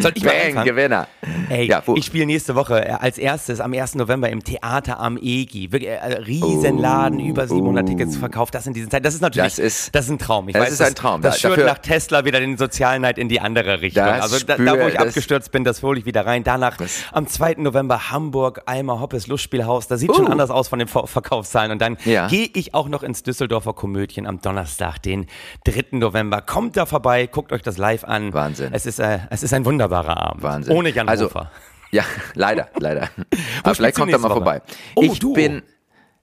Soll 0.00 0.12
ich 0.14 0.24
mal 0.24 0.30
Bang, 0.32 0.46
anfangen? 0.48 0.64
Gewinner. 0.66 1.08
Ey, 1.48 1.66
Ja, 1.68 1.82
wo- 1.86 1.94
ich 1.96 2.06
spiele 2.06 2.26
nächste 2.26 2.54
Woche 2.54 2.84
äh, 2.86 2.90
als 2.92 3.18
erstes 3.18 3.60
am 3.60 3.72
1. 3.72 3.94
November 3.96 4.28
im 4.30 4.42
Theater 4.42 4.98
am 5.00 5.16
EGI. 5.20 5.72
Wirklich, 5.72 5.90
äh, 5.90 5.98
Riesenladen, 6.26 7.20
über 7.20 7.46
700 7.46 7.86
Tickets 7.86 8.16
verkauft. 8.16 8.54
Das 8.54 8.66
in 8.66 8.72
diesen 8.74 8.90
Zeiten. 8.90 9.03
Das 9.04 9.14
ist 9.14 9.20
natürlich. 9.20 9.44
Das 9.56 9.58
ist- 9.58 9.94
das 9.94 10.06
ist 10.06 10.10
ein 10.12 10.18
Traum. 10.18 10.48
Ich 10.48 10.54
das 10.54 10.62
weiß, 10.64 10.72
ist 10.72 10.80
ein 10.80 10.94
Traum. 10.94 11.20
Das 11.20 11.38
Da- 11.40 11.48
schürt 11.54 11.66
nach 11.66 11.78
Tesla 11.78 12.24
wieder 12.24 12.40
den 12.40 12.56
Sozialneid 12.56 13.18
in 13.18 13.28
die 13.28 13.38
andere 13.38 13.82
Richtung. 13.82 14.04
Das 14.04 14.32
also 14.32 14.44
da, 14.46 14.56
da, 14.56 14.80
wo 14.80 14.86
ich 14.88 14.94
das- 14.94 15.08
abgestürzt 15.08 15.52
bin, 15.52 15.62
das 15.62 15.82
hole 15.82 15.98
ich 15.98 16.06
wieder 16.06 16.24
rein. 16.24 16.42
Danach 16.42 16.78
am 17.12 17.26
2. 17.26 17.62
November 17.62 18.10
Hamburg, 18.10 18.62
Alma 18.64 18.98
Hoppes 19.00 19.26
Lustspielhaus. 19.26 19.88
Da 19.88 19.98
sieht 19.98 20.14
schon 20.16 20.26
Uh. 20.26 20.30
anders 20.32 20.50
aus 20.50 20.68
von 20.68 20.78
den 20.78 20.88
Ver 20.88 21.06
Verkaufszahlen. 21.06 21.70
Und 21.70 21.80
dann 21.82 21.98
Ja. 22.06 22.28
gehe 22.28 22.48
ich 22.54 22.72
auch 22.72 22.88
noch 22.88 23.02
ins 23.02 23.22
Düsseldorfer 23.22 23.74
Komödien 23.74 24.26
am 24.26 24.40
Donnerstag, 24.40 24.98
den 25.02 25.26
3. 25.64 25.98
November. 25.98 26.40
Kommt 26.40 26.76
da 26.78 26.86
vorbei, 26.86 27.26
guckt 27.26 27.52
euch 27.52 27.60
das 27.62 27.76
live 27.76 28.04
an. 28.04 28.32
Wahnsinn. 28.32 28.72
Es 28.72 28.86
ist, 28.86 29.00
äh, 29.00 29.18
es 29.28 29.42
ist 29.42 29.52
ein 29.52 29.66
wunderbarer 29.66 30.16
Abend. 30.16 30.42
Wahnsinn. 30.42 30.74
Ohne 30.74 30.88
Jan 30.88 31.08
also, 31.10 31.26
Hofer. 31.26 31.50
Ja, 31.90 32.04
leider, 32.34 32.68
leider. 32.78 33.10
Aber 33.62 33.74
vielleicht 33.74 33.98
du 33.98 34.00
kommt 34.00 34.12
er 34.12 34.18
mal 34.18 34.30
Woche? 34.30 34.34
vorbei. 34.36 34.62
Oh, 34.94 35.02
ich 35.02 35.18
Duo. 35.18 35.34
bin, 35.34 35.62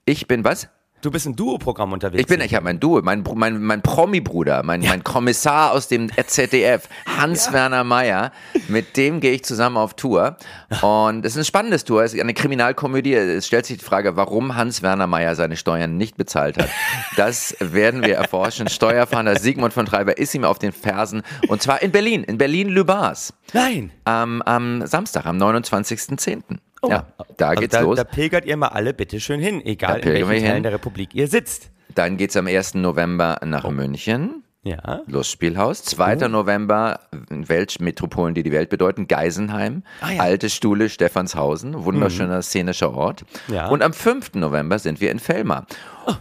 ich 0.06 0.28
bin 0.28 0.44
was? 0.44 0.68
Du 1.02 1.10
bist 1.10 1.26
im 1.26 1.36
Duo-Programm 1.36 1.94
unterwegs. 1.94 2.22
Ich 2.22 2.28
bin, 2.28 2.42
ich 2.42 2.54
habe 2.54 2.64
mein 2.64 2.80
Duo, 2.80 3.02
mein, 3.02 3.24
mein, 3.34 3.60
mein 3.60 3.82
Promi-Bruder, 3.82 4.62
mein, 4.64 4.82
mein 4.82 5.04
Kommissar 5.04 5.72
aus 5.72 5.88
dem 5.88 6.12
ZDF, 6.28 6.88
Hans-Werner 7.18 7.84
Meyer, 7.84 8.32
mit 8.68 8.98
dem 8.98 9.20
gehe 9.20 9.32
ich 9.32 9.44
zusammen 9.44 9.78
auf 9.78 9.96
Tour. 9.96 10.38
Und 10.84 11.26
es 11.26 11.34
ist 11.34 11.40
ein 11.40 11.46
spannendes 11.46 11.86
Tour, 11.86 12.04
es 12.04 12.14
ist 12.14 12.22
eine 12.22 12.36
Kriminalkomödie. 12.36 13.16
Es 13.16 13.48
stellt 13.48 13.66
sich 13.66 13.80
die 13.80 13.84
Frage, 13.86 14.16
warum 14.16 14.56
Hans-Werner 14.56 15.08
Meyer 15.08 15.36
seine 15.36 15.58
Steuern 15.58 15.98
nicht 15.98 16.18
bezahlt 16.18 16.60
hat. 16.60 16.70
Das 17.16 17.56
werden 17.60 18.04
wir 18.04 18.16
erforschen. 18.16 18.70
Steuerfahnder 18.70 19.40
Sigmund 19.40 19.74
von 19.74 19.88
Treiber 19.88 20.20
ist 20.20 20.36
ihm 20.36 20.44
auf 20.44 20.60
den 20.60 20.72
Fersen. 20.72 21.24
Und 21.48 21.64
zwar 21.64 21.82
in 21.82 21.92
Berlin, 21.92 22.24
in 22.24 22.38
Berlin-Lübars. 22.38 23.34
Nein. 23.54 23.92
Am, 24.06 24.44
am 24.44 24.86
Samstag, 24.86 25.26
am 25.26 25.38
29.10. 25.38 26.60
Oh. 26.82 26.90
Ja, 26.90 27.06
da 27.38 27.50
Also 27.50 27.62
geht's 27.62 27.74
da, 27.74 27.82
los. 27.82 27.96
Da 27.98 28.04
pilgert 28.04 28.46
ihr 28.46 28.58
mal 28.58 28.70
alle 28.70 28.94
bitteschön 28.94 29.40
hin, 29.40 29.60
Da 29.64 29.70
egal 29.70 30.00
in 30.00 30.06
welchen 30.28 30.28
Teilen 30.28 30.54
hin. 30.56 30.64
der 30.64 30.74
Republik 30.74 31.14
ihr 31.14 31.28
sitzt. 31.28 31.70
Dann 31.94 32.18
geht's 32.18 32.36
am 32.38 32.48
1. 32.48 32.76
November 32.76 33.40
nach 33.46 33.70
München. 33.70 34.44
Ja. 34.64 35.02
Lustspielhaus. 35.08 35.84
2. 35.84 36.28
November, 36.28 37.00
Weltmetropolen, 37.30 38.34
die 38.36 38.44
die 38.44 38.52
Welt 38.52 38.70
bedeuten, 38.70 39.08
Geisenheim, 39.08 39.84
Ah, 40.02 40.12
ja. 40.12 40.22
Alte 40.22 40.50
Stuhle, 40.50 40.90
Stephanshausen, 40.90 41.84
wunderschöner 41.84 42.42
szenischer 42.42 42.94
Ort. 42.94 43.24
Ja. 43.48 43.68
Und 43.70 43.82
am 43.84 43.92
5. 43.94 44.36
November 44.36 44.80
sind 44.80 45.02
wir 45.02 45.12
in 45.12 45.20
Felmar. 45.20 45.66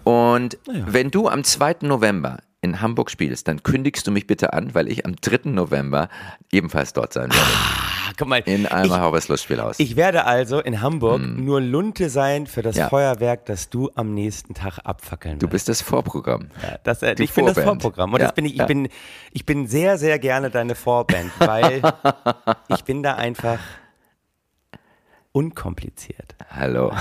Und 0.04 0.58
wenn 0.66 1.10
du 1.10 1.28
am 1.28 1.44
2. 1.44 1.76
November 1.82 2.38
in 2.62 2.80
Hamburg 2.80 3.10
spielst, 3.10 3.46
dann 3.48 3.62
kündigst 3.62 4.06
du 4.06 4.10
mich 4.10 4.26
bitte 4.26 4.52
an, 4.52 4.74
weil 4.74 4.88
ich 4.90 5.04
am 5.06 5.16
3. 5.16 5.50
November 5.50 6.08
ebenfalls 6.50 6.92
dort 6.92 7.12
sein 7.12 7.30
werde. 7.30 7.44
Ah, 7.46 7.99
guck 8.20 8.28
mal. 8.28 8.38
In 8.46 8.62
ich, 8.62 8.72
Alma 8.72 9.00
Haubers 9.00 9.26
Lustspielhaus. 9.28 9.80
ich 9.80 9.96
werde 9.96 10.24
also 10.26 10.60
in 10.60 10.80
Hamburg 10.80 11.20
nur 11.20 11.60
Lunte 11.60 12.08
sein 12.10 12.46
für 12.46 12.62
das 12.62 12.76
Hm. 12.76 12.80
Ja. 12.82 12.88
Feuerwerk, 12.88 13.46
das 13.46 13.68
du 13.70 13.90
am 13.96 14.14
nächsten 14.14 14.54
Tag 14.54 14.78
abfackeln 14.84 15.38
Du 15.40 15.46
wirst. 15.46 15.52
bist 15.52 15.68
das 15.68 15.82
Vorprogramm. 15.82 16.50
Ja, 16.62 16.78
das, 16.84 17.02
äh, 17.02 17.14
ich 17.18 17.32
bin 17.32 17.46
das 17.46 17.54
Vorband. 17.54 17.82
Vorprogramm. 17.82 18.12
Und 18.14 18.20
Ja, 18.20 18.26
das 18.26 18.34
bin 18.36 18.44
ich, 18.44 18.60
ich, 18.60 18.66
bin, 18.66 18.88
ich 19.32 19.44
bin 19.44 19.66
sehr, 19.66 19.98
sehr 19.98 20.18
gerne 20.20 20.50
deine 20.50 20.74
Vorband, 20.76 21.32
weil 21.40 21.82
ich 22.68 22.84
bin 22.84 23.02
da 23.02 23.14
einfach 23.16 23.58
unkompliziert. 25.32 26.34
Hallo. 26.50 26.92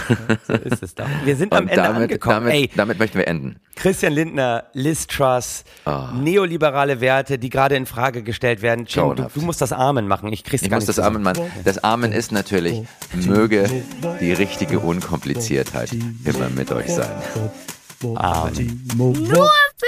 So 0.48 0.54
ist 0.54 0.84
es 0.84 0.94
doch. 0.96 1.08
Wir 1.26 1.36
sind 1.36 1.52
am 1.54 1.64
Ende 1.68 1.76
damit, 1.76 2.02
angekommen. 2.04 2.36
damit, 2.46 2.54
Ey, 2.54 2.70
damit 2.76 3.00
möchten 3.00 3.18
wir 3.18 3.28
enden. 3.28 3.60
Christian 3.76 4.14
Lindner, 4.14 4.66
Liz 4.74 5.08
Truss, 5.08 5.64
Ah. 5.86 6.12
neoliberale 6.14 7.02
Werte, 7.02 7.40
die 7.40 7.50
gerade 7.50 7.76
in 7.76 7.86
Frage 7.88 8.22
gestellt 8.22 8.62
werden. 8.62 8.86
Jim, 8.88 9.16
du, 9.16 9.24
du 9.34 9.42
musst 9.42 9.62
das 9.62 9.72
Amen 9.74 10.08
machen. 10.08 10.32
Ich 10.32 10.44
krieg's 10.44 10.62
Ich 10.64 10.70
gar 10.70 10.78
muss 10.78 10.88
nicht 10.88 10.98
das. 11.00 11.06
Amen 11.06 11.24
machen. 11.24 11.52
Das 11.64 11.84
Amen 11.84 12.12
ist 12.12 12.32
natürlich, 12.32 12.84
möge 13.14 13.68
die 14.22 14.34
richtige 14.34 14.80
Unkompliziertheit 14.80 15.92
immer 16.26 16.50
mit 16.50 16.72
euch 16.72 16.88
sein. 16.94 17.10
Amen. 18.16 18.88
Nur 18.96 19.16
für 19.16 19.88